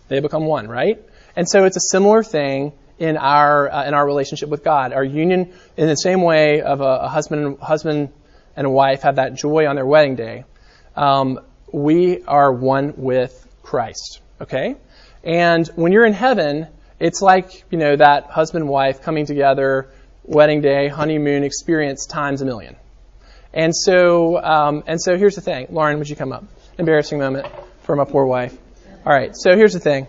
[0.09, 1.03] They become one, right?
[1.37, 4.93] And so it's a similar thing in our uh, in our relationship with God.
[4.93, 8.13] Our union, in the same way of a, a husband and husband
[8.57, 10.45] and a wife have that joy on their wedding day,
[10.97, 11.41] um,
[11.73, 14.21] we are one with Christ.
[14.41, 14.77] Okay,
[15.23, 16.67] and when you're in heaven,
[17.01, 19.91] it's like you know that husband and wife coming together,
[20.25, 22.77] wedding day, honeymoon experience times a million.
[23.53, 25.69] And so, um, and so here's the thing.
[25.71, 26.45] Lauren, would you come up?
[26.79, 27.47] Embarrassing moment
[27.83, 28.57] for my poor wife.
[29.07, 29.35] All right.
[29.35, 30.07] So here's the thing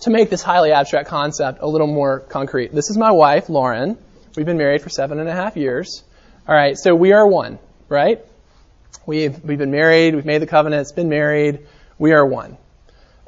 [0.00, 2.72] to make this highly abstract concept a little more concrete.
[2.72, 3.98] This is my wife, Lauren.
[4.36, 6.04] We've been married for seven and a half years.
[6.46, 8.24] All right, so we are one, right?
[9.06, 11.66] We've, we've been married, we've made the covenant, it's been married,
[11.98, 12.56] we are one.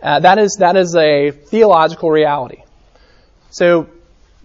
[0.02, 2.62] Uh, that is that is a theological reality.
[3.50, 3.88] So,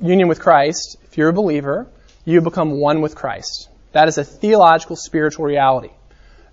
[0.01, 1.87] union with Christ, if you're a believer,
[2.25, 3.69] you become one with Christ.
[3.91, 5.91] That is a theological, spiritual reality.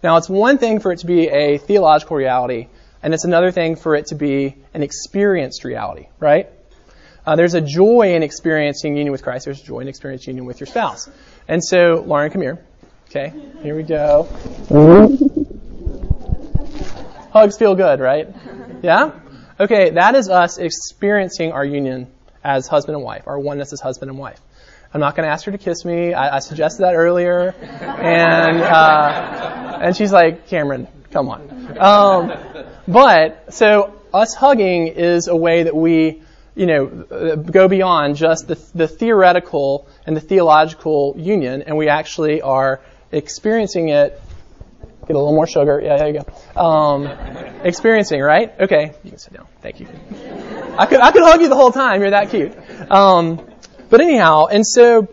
[0.02, 2.68] Now, it's one thing for it to be a theological reality
[3.02, 6.48] and it's another thing for it to be an experienced reality, right?
[7.24, 9.44] Uh, there's a joy in experiencing union with Christ.
[9.46, 11.08] There's joy in experiencing union with your spouse.
[11.48, 12.64] And so, Lauren, come here.
[13.08, 13.32] Okay,
[13.62, 14.28] here we go.
[17.32, 18.28] Hugs feel good, right?
[18.82, 19.12] Yeah?
[19.58, 22.06] Okay, that is us experiencing our union
[22.42, 24.40] as husband and wife, our oneness as husband and wife.
[24.92, 26.14] I'm not going to ask her to kiss me.
[26.14, 31.78] I, I suggested that earlier, and uh, and she's like, Cameron, come on.
[31.78, 32.32] Um,
[32.88, 36.22] but so us hugging is a way that we,
[36.56, 36.86] you know,
[37.36, 42.80] go beyond just the, the theoretical and the theological union, and we actually are
[43.12, 44.20] experiencing it.
[45.10, 45.80] Get a little more sugar.
[45.82, 46.60] Yeah, there you go.
[46.60, 47.08] Um,
[47.64, 48.54] experiencing, right?
[48.60, 49.48] Okay, you can sit down.
[49.60, 49.88] Thank you.
[50.78, 52.00] I could I could hug you the whole time.
[52.00, 52.56] You're that cute.
[52.88, 53.44] Um,
[53.88, 55.08] but anyhow, and so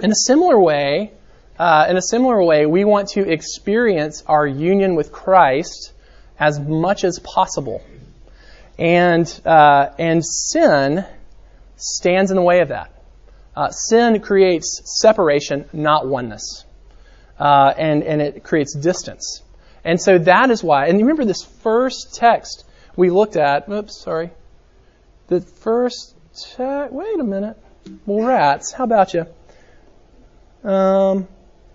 [0.00, 1.10] in a similar way,
[1.58, 5.92] uh, in a similar way, we want to experience our union with Christ
[6.38, 7.82] as much as possible,
[8.78, 11.04] and uh, and sin
[11.74, 12.92] stands in the way of that.
[13.56, 16.64] Uh, sin creates separation, not oneness,
[17.38, 19.42] uh, and and it creates distance.
[19.84, 20.86] And so that is why.
[20.86, 22.64] And you remember this first text
[22.96, 23.68] we looked at.
[23.68, 24.30] Oops, sorry.
[25.28, 26.92] The first text.
[26.92, 27.56] Wait a minute.
[28.04, 29.26] Well, rats, how about you?
[30.68, 31.28] Um,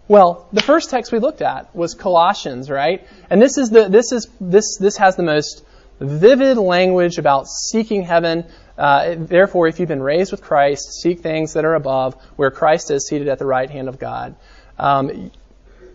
[0.07, 3.07] well, the first text we looked at was Colossians, right?
[3.29, 5.63] And this is the this is this this has the most
[6.01, 8.45] vivid language about seeking heaven.
[8.77, 12.91] Uh, therefore, if you've been raised with Christ, seek things that are above, where Christ
[12.91, 14.35] is seated at the right hand of God.
[14.77, 15.31] Um,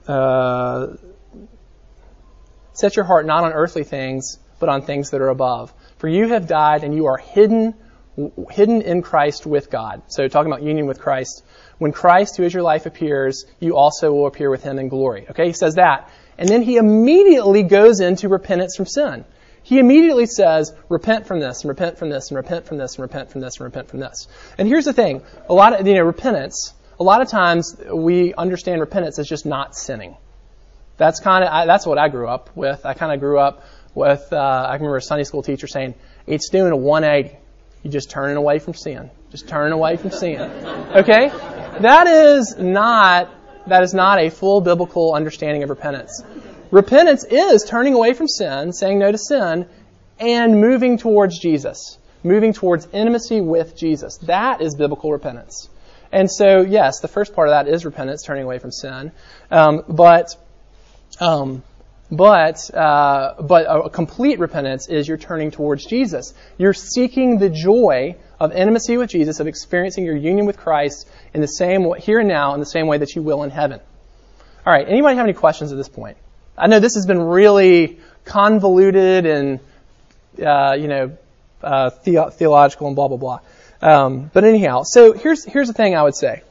[0.08, 0.96] uh,
[2.72, 5.72] set your heart not on earthly things, but on things that are above.
[5.98, 7.74] For you have died, and you are hidden
[8.50, 10.02] hidden in Christ with God.
[10.08, 11.44] So talking about union with Christ.
[11.78, 15.26] When Christ, who is your life, appears, you also will appear with him in glory.
[15.30, 16.10] Okay, he says that.
[16.38, 19.24] And then he immediately goes into repentance from sin.
[19.62, 23.02] He immediately says, repent from this, and repent from this, and repent from this, and
[23.02, 24.28] repent from this, and repent from this.
[24.56, 25.22] And here's the thing.
[25.48, 29.46] A lot of, you know, repentance, a lot of times we understand repentance as just
[29.46, 30.16] not sinning.
[30.96, 32.86] That's kind of, that's what I grew up with.
[32.86, 35.94] I kind of grew up with, uh, I remember a Sunday school teacher saying,
[36.26, 37.36] it's doing a 180.
[37.82, 39.10] You're just turning away from sin.
[39.30, 40.50] Just turning away from sin.
[40.96, 41.28] Okay?
[41.80, 43.28] That is not
[43.66, 46.22] that is not a full biblical understanding of repentance.
[46.70, 49.66] Repentance is turning away from sin, saying no to sin,
[50.18, 54.18] and moving towards Jesus, moving towards intimacy with Jesus.
[54.18, 55.68] That is biblical repentance.
[56.16, 59.12] And so, yes, the first part of that is repentance, turning away from sin.
[59.50, 60.34] Um, but
[61.20, 61.62] um,
[62.10, 66.32] but, uh, but a complete repentance is you're turning towards Jesus.
[66.56, 71.40] You're seeking the joy of intimacy with Jesus, of experiencing your union with Christ in
[71.40, 73.80] the same here and now, in the same way that you will in heaven.
[74.64, 74.88] All right.
[74.88, 76.16] Anybody have any questions at this point?
[76.56, 79.60] I know this has been really convoluted and,
[80.40, 81.18] uh, you know,
[81.62, 83.40] uh, the- theological and blah blah blah.
[83.82, 86.42] Um, but anyhow, so here's here's the thing I would say.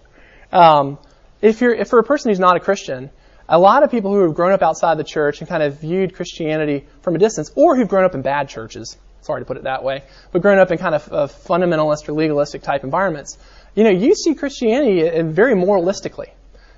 [0.52, 0.98] Um,
[1.42, 3.10] if you're if for a person who's not a Christian,
[3.48, 6.16] a lot of people who have grown up outside the church and kind of viewed
[6.16, 9.64] Christianity from a distance, or who've grown up in bad churches, sorry to put it
[9.64, 13.38] that way, but grown up in kind of uh, fundamentalist or legalistic type environments,
[13.76, 16.30] you know, you see Christianity very moralistically.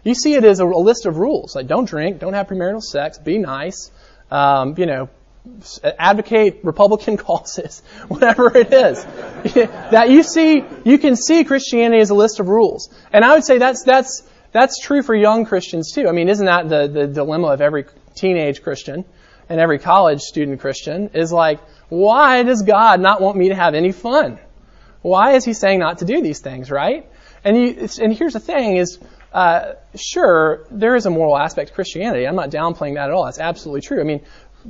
[0.03, 2.81] You see it as a, a list of rules, like don't drink, don't have premarital
[2.81, 3.91] sex, be nice,
[4.31, 5.09] um, you know,
[5.97, 9.03] advocate Republican causes, whatever it is.
[9.53, 12.93] that you see, you can see Christianity as a list of rules.
[13.11, 16.07] And I would say that's, that's, that's true for young Christians too.
[16.07, 19.05] I mean, isn't that the, the dilemma of every teenage Christian
[19.49, 23.73] and every college student Christian is like, why does God not want me to have
[23.73, 24.39] any fun?
[25.01, 27.09] Why is He saying not to do these things, right?
[27.43, 28.99] And, you, and here's the thing is,
[29.31, 32.27] uh, sure, there is a moral aspect to Christianity.
[32.27, 33.25] I'm not downplaying that at all.
[33.25, 33.99] That's absolutely true.
[33.99, 34.21] I mean,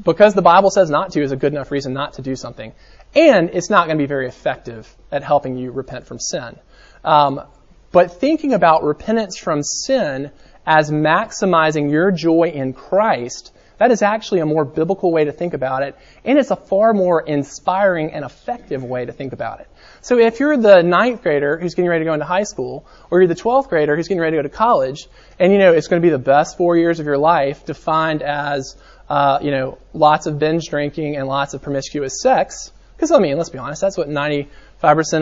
[0.04, 2.74] because the Bible says not to is a good enough reason not to do something.
[3.16, 6.58] And it's not going to be very effective at helping you repent from sin.
[7.04, 7.42] Um,
[7.92, 10.32] but thinking about repentance from sin
[10.66, 15.54] as maximizing your joy in Christ, that is actually a more biblical way to think
[15.54, 15.96] about it,
[16.26, 19.68] and it's a far more inspiring and effective way to think about it.
[20.02, 23.20] So if you're the ninth grader who's getting ready to go into high school, or
[23.20, 25.08] you're the 12th grader who's getting ready to go to college,
[25.40, 28.24] and you know it's going to be the best four years of your life defined
[28.24, 28.76] as,
[29.10, 33.38] uh, you know, lots of binge drinking and lots of promiscuous sex, because I mean,
[33.38, 34.48] let's be honest, that's what 95%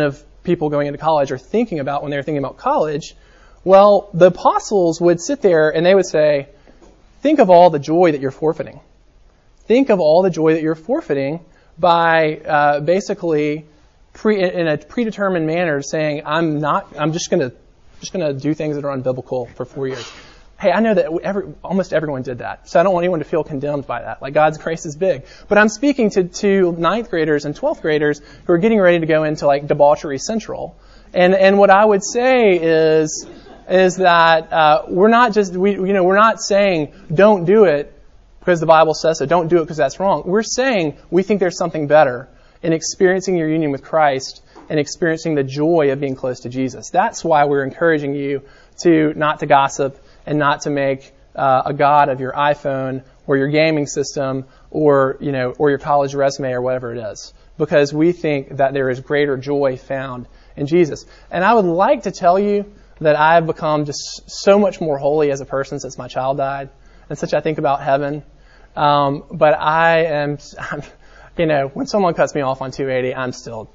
[0.05, 3.15] of people going into college are thinking about when they're thinking about college,
[3.63, 6.47] well, the apostles would sit there and they would say,
[7.21, 8.79] think of all the joy that you're forfeiting.
[9.65, 11.39] Think of all the joy that you're forfeiting
[11.77, 13.65] by uh, basically
[14.13, 17.55] pre, in a predetermined manner saying, I'm not, I'm just going to
[17.99, 20.11] just going to do things that are unbiblical for four years.
[20.65, 23.25] Hey, I know that every, almost everyone did that, so I don't want anyone to
[23.25, 24.19] feel condemned by that.
[24.19, 25.27] Like God's grace is big.
[25.47, 29.05] But I'm speaking to, to ninth graders and 12th graders who are getting ready to
[29.05, 30.75] go into like debauchery central.
[31.13, 33.27] And, and what I would say is,
[33.69, 37.93] is that uh, we're not just we you know we're not saying don't do it
[38.39, 39.27] because the Bible says so.
[39.27, 40.23] Don't do it because that's wrong.
[40.25, 42.27] We're saying we think there's something better
[42.63, 46.89] in experiencing your union with Christ and experiencing the joy of being close to Jesus.
[46.89, 48.41] That's why we're encouraging you
[48.79, 53.37] to not to gossip and not to make uh, a god of your iPhone or
[53.37, 57.93] your gaming system or you know or your college resume or whatever it is because
[57.93, 61.05] we think that there is greater joy found in Jesus.
[61.31, 65.31] And I would like to tell you that I've become just so much more holy
[65.31, 66.69] as a person since my child died
[67.09, 68.23] and such I think about heaven.
[68.75, 70.81] Um, but I am, I'm,
[71.37, 73.69] you know, when someone cuts me off on 280, I'm still,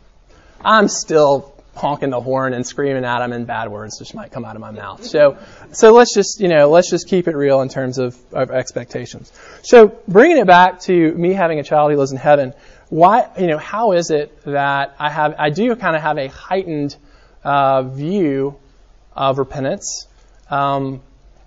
[0.62, 4.44] I'm still honking the horn and screaming at them and bad words just might come
[4.44, 5.04] out of my mouth.
[5.04, 5.38] So,
[5.72, 9.32] so let's just, you know, let's just keep it real in terms of, of expectations.
[9.62, 12.54] So bringing it back to me having a child who lives in heaven,
[12.88, 16.26] why, you know, how is it that I have, I do kind of have a
[16.26, 16.96] heightened
[17.44, 18.58] uh, view
[19.12, 20.06] of repentance,
[20.50, 21.02] um,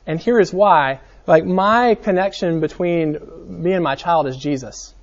[0.06, 1.00] and here is why.
[1.26, 4.94] Like my connection between me and my child is Jesus.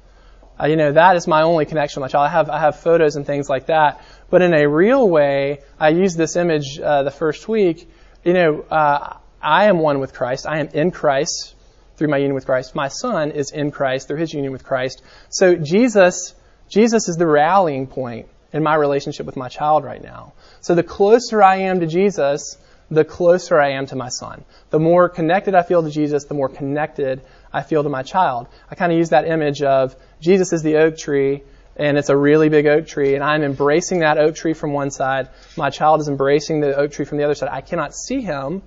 [0.61, 2.27] Uh, you know, that is my only connection with my child.
[2.27, 5.91] I have I have photos and things like that, but in a real way, I
[5.91, 7.91] used this image uh, the first week.
[8.25, 10.47] You know, uh, I am one with Christ.
[10.47, 11.55] I am in Christ
[11.97, 12.75] through my union with Christ.
[12.75, 15.03] My son is in Christ through his union with Christ.
[15.29, 16.35] So Jesus,
[16.69, 20.33] Jesus is the rallying point in my relationship with my child right now.
[20.61, 22.57] So the closer I am to Jesus,
[22.91, 24.45] the closer I am to my son.
[24.71, 27.21] The more connected I feel to Jesus, the more connected
[27.53, 28.49] I feel to my child.
[28.71, 31.43] I kind of use that image of Jesus is the oak tree,
[31.77, 34.91] and it's a really big oak tree, and I'm embracing that oak tree from one
[34.91, 35.29] side.
[35.57, 37.49] My child is embracing the oak tree from the other side.
[37.51, 38.63] I cannot see him,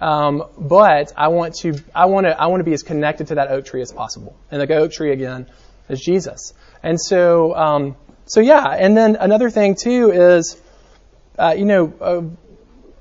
[0.00, 3.36] um, but I want to, I want to, I want to be as connected to
[3.36, 4.36] that oak tree as possible.
[4.50, 5.46] And the oak tree again
[5.88, 6.52] is Jesus.
[6.82, 8.66] And so, um, so yeah.
[8.66, 10.60] And then another thing too is,
[11.38, 12.22] uh, you know, uh,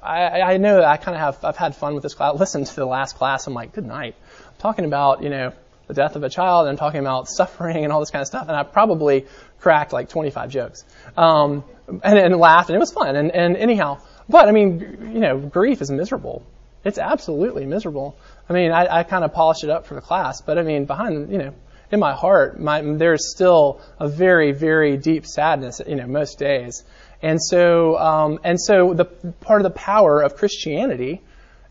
[0.06, 2.40] I, I know I kind of have, I've had fun with this class.
[2.40, 3.48] Listen to the last class.
[3.48, 4.16] I'm like, good night.
[4.48, 5.52] I'm talking about, you know,
[5.88, 8.28] the death of a child and I'm talking about suffering and all this kind of
[8.28, 8.48] stuff.
[8.48, 9.26] And I probably
[9.60, 10.84] cracked like 25 jokes.
[11.18, 13.16] Um, and, and laughed and it was fun.
[13.16, 16.46] And, and anyhow, but I mean, you know, grief is miserable.
[16.84, 18.16] It's absolutely miserable.
[18.48, 20.86] I mean, I, I kind of polished it up for the class, but I mean,
[20.86, 21.54] behind, you know,
[21.92, 26.84] in my heart, my, there's still a very, very deep sadness, you know, most days.
[27.22, 31.22] And so, um, and so the part of the power of Christianity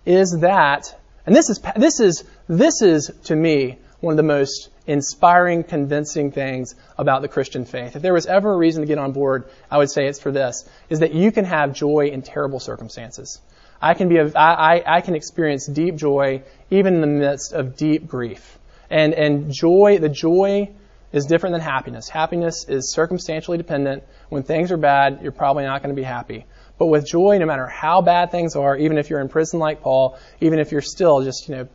[0.05, 4.71] is that, and this is, this is, this is to me one of the most
[4.87, 7.97] inspiring, convincing things about the Christian faith.
[7.97, 10.31] If there was ever a reason to get on board, I would say it's for
[10.31, 13.41] this, is that you can have joy in terrible circumstances.
[13.81, 18.59] I can be, I can experience deep joy even in the midst of deep grief.
[18.91, 20.71] And, and joy, the joy
[21.13, 22.09] is different than happiness.
[22.09, 24.03] Happiness is circumstantially dependent.
[24.29, 26.45] When things are bad, you're probably not going to be happy.
[26.77, 29.81] But with joy, no matter how bad things are, even if you're in prison like
[29.81, 31.69] Paul, even if you're still just, you know,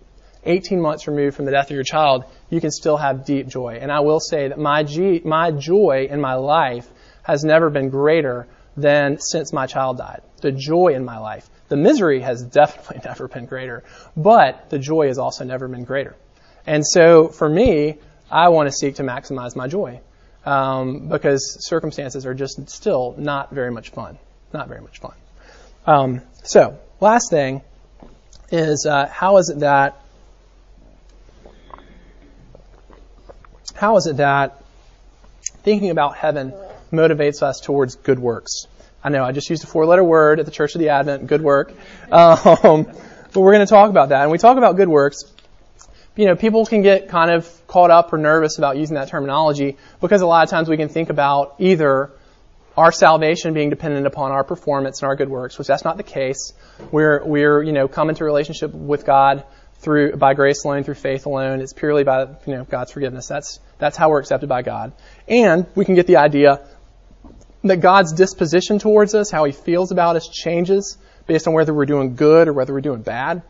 [0.46, 3.78] 18 months removed from the death of your child, you can still have deep joy.
[3.82, 6.88] And I will say that my, G, my joy in my life
[7.24, 8.48] has never been greater
[8.78, 10.22] than since my child died.
[10.42, 11.50] The joy in my life.
[11.68, 13.84] The misery has definitely never been greater,
[14.16, 16.16] but the joy has also never been greater.
[16.66, 17.98] And so for me,
[18.32, 20.02] I want to seek to maximize my joy
[20.46, 24.18] um, because circumstances are just still not very much fun.
[24.54, 25.14] Not very much fun.
[25.86, 27.62] Um, so, last thing
[28.52, 30.02] is uh, how is it that
[33.80, 34.62] how is it that
[35.64, 36.54] thinking about heaven
[36.92, 38.68] motivates us towards good works?
[39.04, 41.42] I know I just used a four-letter word at the Church of the Advent, good
[41.42, 41.72] work,
[42.12, 42.84] um,
[43.34, 44.24] but we're going to talk about that.
[44.24, 45.24] And we talk about good works
[46.20, 49.78] you know, people can get kind of caught up or nervous about using that terminology
[50.02, 52.12] because a lot of times we can think about either
[52.76, 56.04] our salvation being dependent upon our performance and our good works, which that's not the
[56.04, 56.52] case.
[56.92, 59.46] We're, we're, you know, come into a relationship with God
[59.80, 61.62] through, by grace alone, through faith alone.
[61.62, 63.28] It's purely by, you know, God's forgiveness.
[63.28, 64.92] That's, that's how we're accepted by God.
[65.28, 66.68] And we can get the idea
[67.64, 71.86] that God's disposition towards us, how he feels about us changes based on whether we're
[71.86, 73.42] doing good or whether we're doing bad.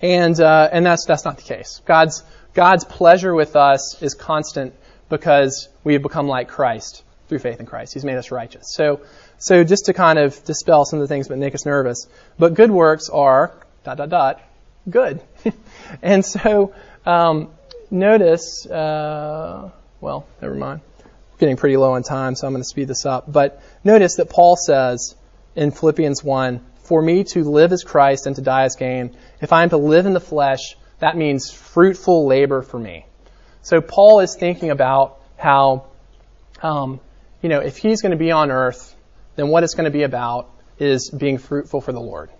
[0.00, 1.80] And, uh, and that's, that's not the case.
[1.86, 2.22] God's,
[2.52, 4.74] God's pleasure with us is constant
[5.08, 7.94] because we have become like Christ through faith in Christ.
[7.94, 8.74] He's made us righteous.
[8.74, 9.00] So,
[9.38, 12.06] so just to kind of dispel some of the things that make us nervous,
[12.38, 13.54] but good works are
[13.84, 14.42] dot dot dot
[14.88, 15.20] good.
[16.02, 16.74] and so
[17.06, 17.50] um,
[17.90, 19.70] notice, uh,
[20.00, 20.80] well, never mind.
[21.04, 23.30] I'm getting pretty low on time, so I'm going to speed this up.
[23.30, 25.14] But notice that Paul says
[25.56, 29.16] in Philippians 1, for me to live as Christ and to die as gain.
[29.40, 33.06] If I am to live in the flesh, that means fruitful labor for me.
[33.62, 35.86] So Paul is thinking about how,
[36.62, 37.00] um,
[37.42, 38.94] you know, if he's going to be on earth,
[39.36, 42.30] then what it's going to be about is being fruitful for the Lord.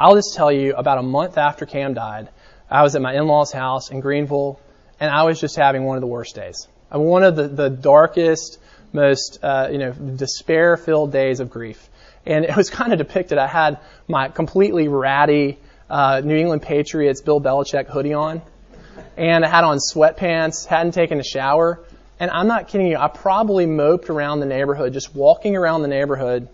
[0.00, 2.30] I'll just tell you, about a month after Cam died,
[2.70, 4.58] I was at my in-laws' house in Greenville,
[4.98, 6.66] and I was just having one of the worst days.
[6.90, 8.58] One of the, the darkest,
[8.94, 11.86] most uh, you know despair-filled days of grief.
[12.24, 13.36] And it was kind of depicted.
[13.36, 13.78] I had
[14.08, 15.58] my completely ratty
[15.90, 18.40] uh, New England Patriots Bill Belichick hoodie on,
[19.18, 20.64] and I had on sweatpants.
[20.64, 21.78] Hadn't taken a shower,
[22.18, 22.96] and I'm not kidding you.
[22.96, 26.48] I probably moped around the neighborhood, just walking around the neighborhood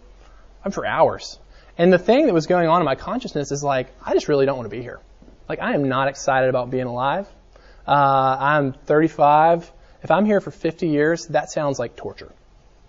[0.72, 1.38] for hours.
[1.78, 4.46] And the thing that was going on in my consciousness is like, I just really
[4.46, 5.00] don't want to be here.
[5.48, 7.28] Like, I am not excited about being alive.
[7.86, 9.70] Uh, I'm 35.
[10.02, 12.32] If I'm here for 50 years, that sounds like torture.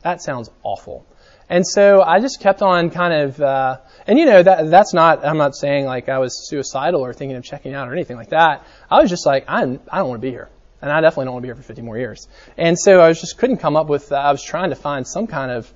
[0.04, 1.06] That sounds awful.
[1.50, 5.26] And so I just kept on kind of, uh, and you know, that, that's not,
[5.26, 8.30] I'm not saying like I was suicidal or thinking of checking out or anything like
[8.30, 8.66] that.
[8.90, 10.50] I was just like, I'm, I don't want to be here.
[10.82, 12.28] And I definitely don't want to be here for 50 more years.
[12.58, 15.08] And so I was just couldn't come up with, uh, I was trying to find
[15.08, 15.72] some kind of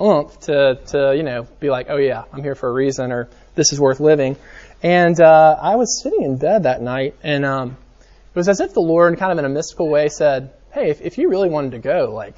[0.00, 3.28] oomph to, to, you know, be like, oh yeah, I'm here for a reason or
[3.54, 4.36] this is worth living.
[4.82, 8.74] And, uh, I was sitting in bed that night and, um, it was as if
[8.74, 11.72] the Lord kind of in a mystical way said, hey, if, if you really wanted
[11.72, 12.36] to go, like,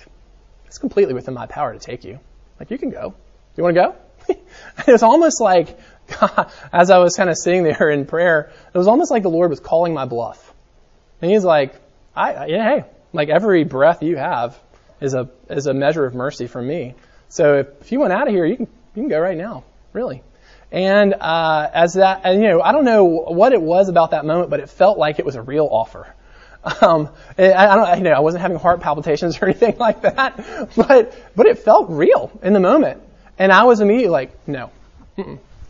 [0.67, 2.21] it's completely within my power to take you.
[2.59, 3.15] Like, you can go.
[3.57, 3.97] You want to go?
[4.87, 5.79] it was almost like,
[6.19, 9.31] God, as I was kind of sitting there in prayer, it was almost like the
[9.31, 10.55] Lord was calling my bluff.
[11.21, 11.75] And He's like,
[12.15, 14.59] I, yeah, hey, like every breath you have
[15.01, 16.95] is a, is a measure of mercy from me.
[17.31, 19.65] So if, if you want out of here, you can, you can go right now.
[19.93, 20.23] Really.
[20.71, 24.25] And, uh, as that, and you know, I don't know what it was about that
[24.25, 26.07] moment, but it felt like it was a real offer.
[26.83, 27.09] Um,
[27.39, 31.17] I, I don't, you know, I wasn't having heart palpitations or anything like that, but,
[31.35, 33.01] but it felt real in the moment.
[33.39, 34.71] And I was immediately like, no,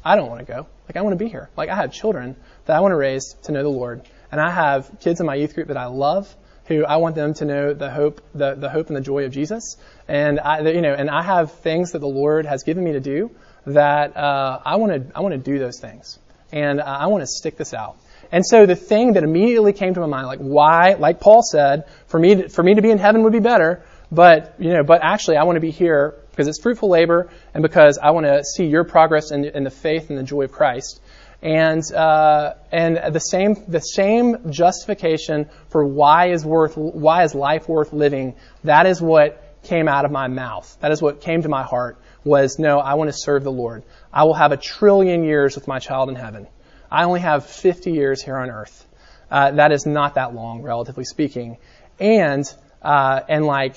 [0.04, 0.66] I don't want to go.
[0.88, 1.48] Like, I want to be here.
[1.56, 2.34] Like, I have children
[2.64, 4.02] that I want to raise to know the Lord.
[4.32, 6.34] And I have kids in my youth group that I love
[6.66, 9.32] who I want them to know the hope, the, the hope and the joy of
[9.32, 9.76] Jesus.
[10.06, 13.00] And I, you know, and I have things that the Lord has given me to
[13.00, 13.30] do
[13.66, 16.18] that, uh, I want to, I want to do those things.
[16.52, 17.96] And I want to stick this out.
[18.32, 21.88] And so the thing that immediately came to my mind, like why, like Paul said,
[22.06, 24.82] for me to, for me to be in heaven would be better, but you know,
[24.82, 28.26] but actually I want to be here because it's fruitful labor and because I want
[28.26, 31.00] to see your progress in, in the faith and the joy of Christ.
[31.42, 37.68] And uh, and the same the same justification for why is worth why is life
[37.68, 38.34] worth living.
[38.64, 40.76] That is what came out of my mouth.
[40.80, 41.98] That is what came to my heart.
[42.24, 43.82] Was no, I want to serve the Lord.
[44.12, 46.46] I will have a trillion years with my child in heaven.
[46.90, 48.86] I only have 50 years here on earth.
[49.30, 51.58] Uh, that is not that long, relatively speaking.
[52.00, 52.44] And,
[52.82, 53.76] uh, and like,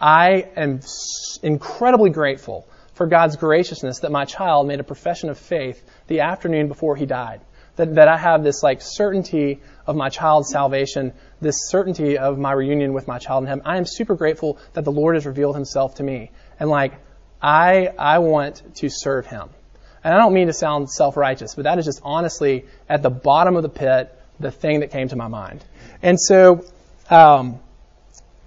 [0.00, 0.80] I am
[1.42, 2.66] incredibly grateful
[3.00, 7.06] for God's graciousness that my child made a profession of faith the afternoon before he
[7.06, 7.40] died.
[7.76, 12.52] That, that I have this like certainty of my child's salvation, this certainty of my
[12.52, 13.62] reunion with my child in heaven.
[13.64, 16.30] I am super grateful that the Lord has revealed himself to me.
[16.58, 16.92] And like,
[17.40, 19.48] I, I want to serve him.
[20.04, 23.56] And I don't mean to sound self-righteous, but that is just honestly at the bottom
[23.56, 25.64] of the pit, the thing that came to my mind.
[26.02, 26.66] And so,
[27.08, 27.60] um,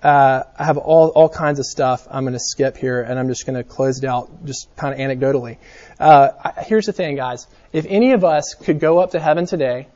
[0.04, 3.30] uh, I have all, all kinds of stuff I'm going to skip here, and I'm
[3.30, 5.58] just going to close it out just kind of anecdotally.
[5.97, 7.47] Uh, here's the thing, guys.
[7.72, 9.88] If any of us could go up to heaven today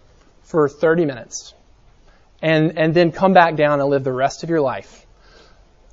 [0.44, 1.54] for 30 minutes
[2.42, 5.06] and, and then come back down and live the rest of your life,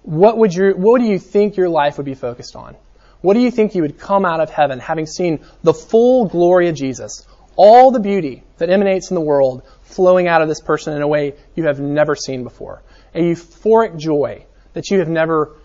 [0.02, 2.76] what would your, what do you think your life would be focused on?
[3.20, 6.68] What do you think you would come out of heaven having seen the full glory
[6.68, 10.94] of Jesus, all the beauty that emanates in the world flowing out of this person
[10.94, 12.82] in a way you have never seen before?
[13.14, 15.56] A euphoric joy that you have never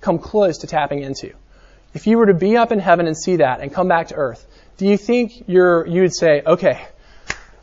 [0.00, 1.34] come close to tapping into.
[1.94, 4.14] If you were to be up in heaven and see that and come back to
[4.14, 4.46] earth,
[4.76, 6.86] do you think you're, you would say, okay,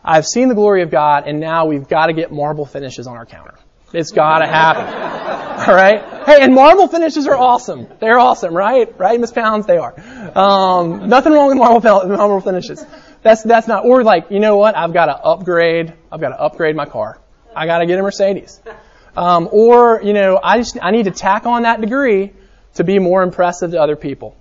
[0.03, 3.15] I've seen the glory of God and now we've got to get marble finishes on
[3.15, 3.55] our counter.
[3.93, 4.85] It's got to happen.
[5.69, 6.25] All right.
[6.25, 7.87] Hey, and marble finishes are awesome.
[7.99, 8.97] They're awesome, right?
[8.97, 9.67] Right, Miss Pounds?
[9.67, 9.93] They are.
[10.35, 12.83] Um, nothing wrong with marble marble finishes.
[13.24, 13.86] That's that's not.
[13.86, 14.76] Or like, you know what?
[14.76, 15.93] I've got to upgrade.
[16.11, 17.19] I've got to upgrade my car.
[17.55, 18.61] I got to get a Mercedes.
[19.15, 22.34] Um, or you know, I just I need to tack on that degree
[22.74, 24.36] to be more impressive to other people.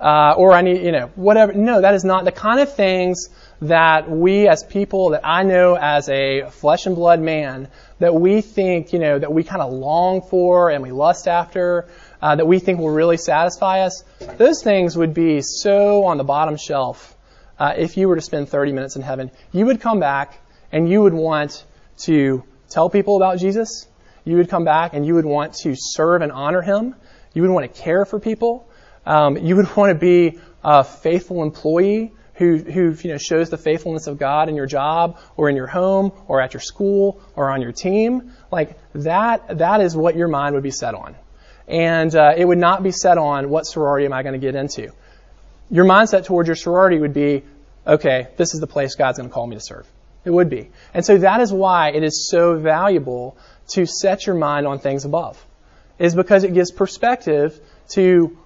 [0.00, 1.52] Uh, or I need, you know, whatever.
[1.52, 3.28] No, that is not the kind of things
[3.60, 8.40] that we as people, that I know as a flesh and blood man, that we
[8.40, 11.88] think, you know, that we kind of long for and we lust after,
[12.22, 14.04] uh, that we think will really satisfy us,
[14.38, 17.16] those things would be so on the bottom shelf
[17.58, 19.30] uh, if you were to spend 30 minutes in heaven.
[19.52, 20.40] You would come back
[20.72, 21.64] and you would want
[22.04, 23.86] to tell people about Jesus.
[24.24, 26.94] You would come back and you would want to serve and honor Him.
[27.34, 28.68] You would want to care for people.
[29.06, 33.58] Um, you would want to be a faithful employee who, who you know, shows the
[33.58, 37.50] faithfulness of God in your job or in your home or at your school or
[37.50, 41.16] on your team, like that, that is what your mind would be set on.
[41.66, 44.54] And uh, it would not be set on what sorority am I going to get
[44.54, 44.92] into.
[45.70, 47.44] Your mindset towards your sorority would be,
[47.86, 49.86] okay, this is the place God's going to call me to serve.
[50.24, 50.70] It would be.
[50.94, 53.36] And so that is why it is so valuable
[53.68, 55.44] to set your mind on things above.
[55.98, 57.58] Is because it gives perspective
[57.90, 58.36] to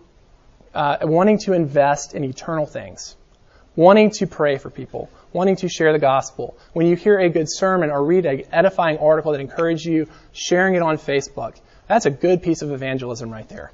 [0.74, 3.16] uh, wanting to invest in eternal things,
[3.76, 6.56] wanting to pray for people, wanting to share the gospel.
[6.72, 10.74] When you hear a good sermon or read an edifying article that encourages you, sharing
[10.74, 11.56] it on Facebook,
[11.88, 13.72] that's a good piece of evangelism right there.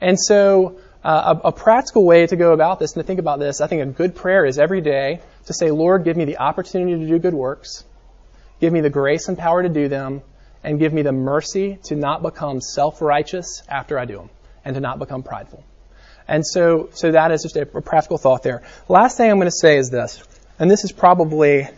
[0.00, 3.38] And so, uh, a, a, practical way to go about this and to think about
[3.38, 6.38] this, I think a good prayer is every day to say, Lord, give me the
[6.38, 7.84] opportunity to do good works,
[8.60, 10.22] give me the grace and power to do them,
[10.64, 14.30] and give me the mercy to not become self-righteous after I do them,
[14.64, 15.62] and to not become prideful.
[16.26, 18.64] And so, so that is just a, a practical thought there.
[18.88, 20.20] Last thing I'm going to say is this,
[20.58, 21.68] and this is probably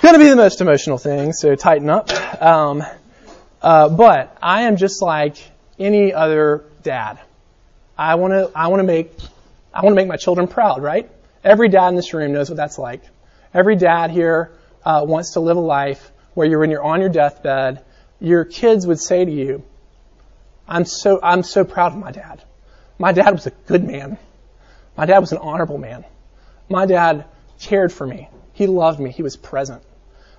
[0.00, 2.10] going to be the most emotional thing, so tighten up.
[2.40, 2.82] Um,
[3.60, 5.36] uh, but I am just like
[5.78, 7.18] any other dad.
[7.98, 9.12] I want to, I want to make,
[9.72, 11.10] I want to make my children proud, right?
[11.42, 13.02] Every dad in this room knows what that's like.
[13.54, 14.52] Every dad here
[14.84, 17.82] uh, wants to live a life where you're when you're on your deathbed,
[18.20, 19.64] your kids would say to you,
[20.68, 22.42] "I'm so, I'm so proud of my dad.
[22.98, 24.18] My dad was a good man.
[24.96, 26.04] My dad was an honorable man.
[26.68, 27.26] My dad
[27.60, 28.28] cared for me.
[28.52, 29.10] He loved me.
[29.10, 29.82] He was present.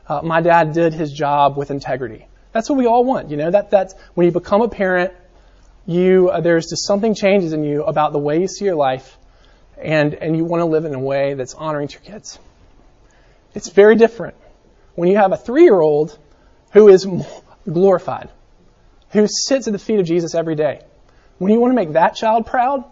[0.07, 2.27] Uh, my dad did his job with integrity.
[2.51, 3.29] That's what we all want.
[3.29, 5.13] You know that that's when you become a parent,
[5.87, 9.17] you uh, there's just something changes in you about the way you see your life,
[9.81, 12.37] and and you want to live in a way that's honoring to your kids.
[13.55, 14.35] It's very different
[14.95, 16.19] when you have a three-year-old
[16.73, 17.07] who is
[17.71, 18.29] glorified,
[19.11, 20.81] who sits at the feet of Jesus every day.
[21.37, 22.83] When you want to make that child proud,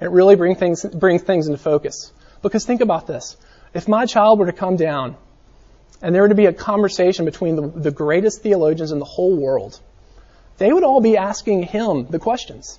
[0.00, 2.12] it really brings things brings things into focus.
[2.42, 3.36] Because think about this:
[3.72, 5.16] if my child were to come down
[6.02, 9.36] and there were to be a conversation between the, the greatest theologians in the whole
[9.36, 9.80] world,
[10.62, 12.78] they would all be asking him the questions.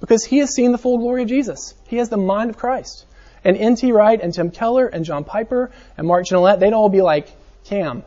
[0.00, 1.74] Because he has seen the full glory of Jesus.
[1.88, 3.06] He has the mind of Christ.
[3.44, 3.90] And N.T.
[3.90, 7.28] Wright and Tim Keller and John Piper and Mark Gignilliat, they'd all be like,
[7.64, 8.04] Cam,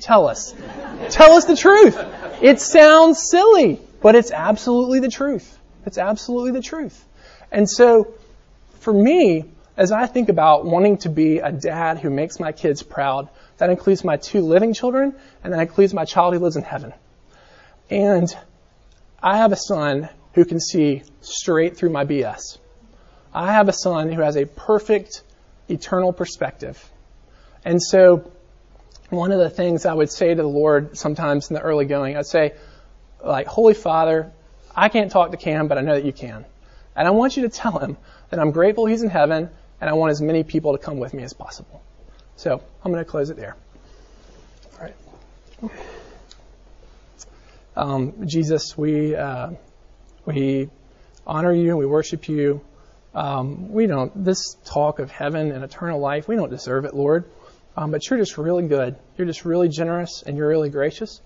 [0.00, 0.54] tell us.
[1.10, 1.98] tell us the truth.
[2.40, 5.58] It sounds silly, but it's absolutely the truth.
[5.84, 7.04] It's absolutely the truth.
[7.50, 8.14] And so,
[8.78, 9.44] for me,
[9.76, 13.70] as I think about wanting to be a dad who makes my kids proud, that
[13.70, 16.92] includes my two living children, and that includes my child who lives in heaven.
[17.90, 18.34] And
[19.22, 22.58] I have a son who can see straight through my BS.
[23.32, 25.22] I have a son who has a perfect
[25.68, 26.90] eternal perspective.
[27.64, 28.30] And so,
[29.10, 32.16] one of the things I would say to the Lord sometimes in the early going,
[32.16, 32.54] I'd say,
[33.24, 34.32] like, Holy Father,
[34.74, 36.44] I can't talk to Cam, but I know that you can.
[36.96, 37.96] And I want you to tell him
[38.30, 39.50] that I'm grateful he's in heaven,
[39.80, 41.82] and I want as many people to come with me as possible.
[42.36, 43.56] So I'm going to close it there.
[44.74, 45.70] All right.
[47.74, 49.50] Um, Jesus, we uh,
[50.26, 50.68] we
[51.26, 52.60] honor you and we worship you.
[53.14, 56.28] Um, we don't this talk of heaven and eternal life.
[56.28, 57.24] We don't deserve it, Lord.
[57.76, 58.96] Um, but you're just really good.
[59.16, 61.20] You're just really generous and you're really gracious.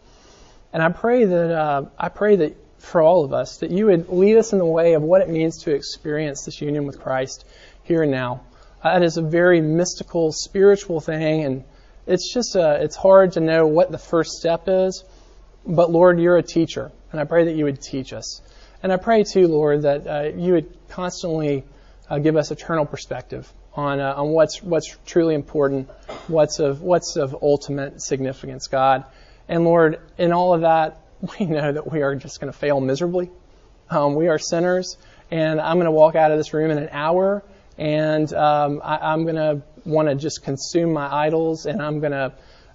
[0.72, 4.08] And I pray that uh, I pray that for all of us that you would
[4.08, 7.44] lead us in the way of what it means to experience this union with Christ
[7.82, 8.42] here and now.
[8.84, 11.64] That is a very mystical, spiritual thing, and
[12.06, 15.02] it's just uh, it's hard to know what the first step is.
[15.66, 18.40] But Lord, you're a teacher, and I pray that you would teach us.
[18.82, 21.64] And I pray too, Lord, that uh, you would constantly
[22.08, 25.88] uh, give us eternal perspective on uh, on what's what's truly important,
[26.28, 29.04] what's of what's of ultimate significance, God.
[29.48, 31.00] And Lord, in all of that,
[31.40, 33.30] we know that we are just going to fail miserably.
[33.90, 34.96] Um, we are sinners,
[35.30, 37.42] and I'm going to walk out of this room in an hour
[37.78, 42.12] and um, I, am going to want to just consume my idols, and I'm going
[42.12, 42.32] to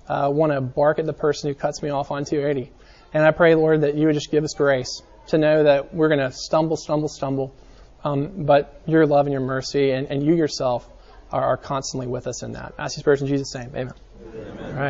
[0.08, 2.72] uh, want to bark at the person who cuts me off on 280.
[3.14, 6.08] And I pray, Lord, that you would just give us grace to know that we're
[6.08, 7.54] going to stumble, stumble, stumble,
[8.04, 10.88] um, but your love and your mercy and, and you yourself
[11.32, 12.74] are, are, constantly with us in that.
[12.78, 13.72] I ask these prayers in Jesus' name.
[13.76, 13.94] Amen.
[14.34, 14.58] Amen.
[14.60, 14.76] All right.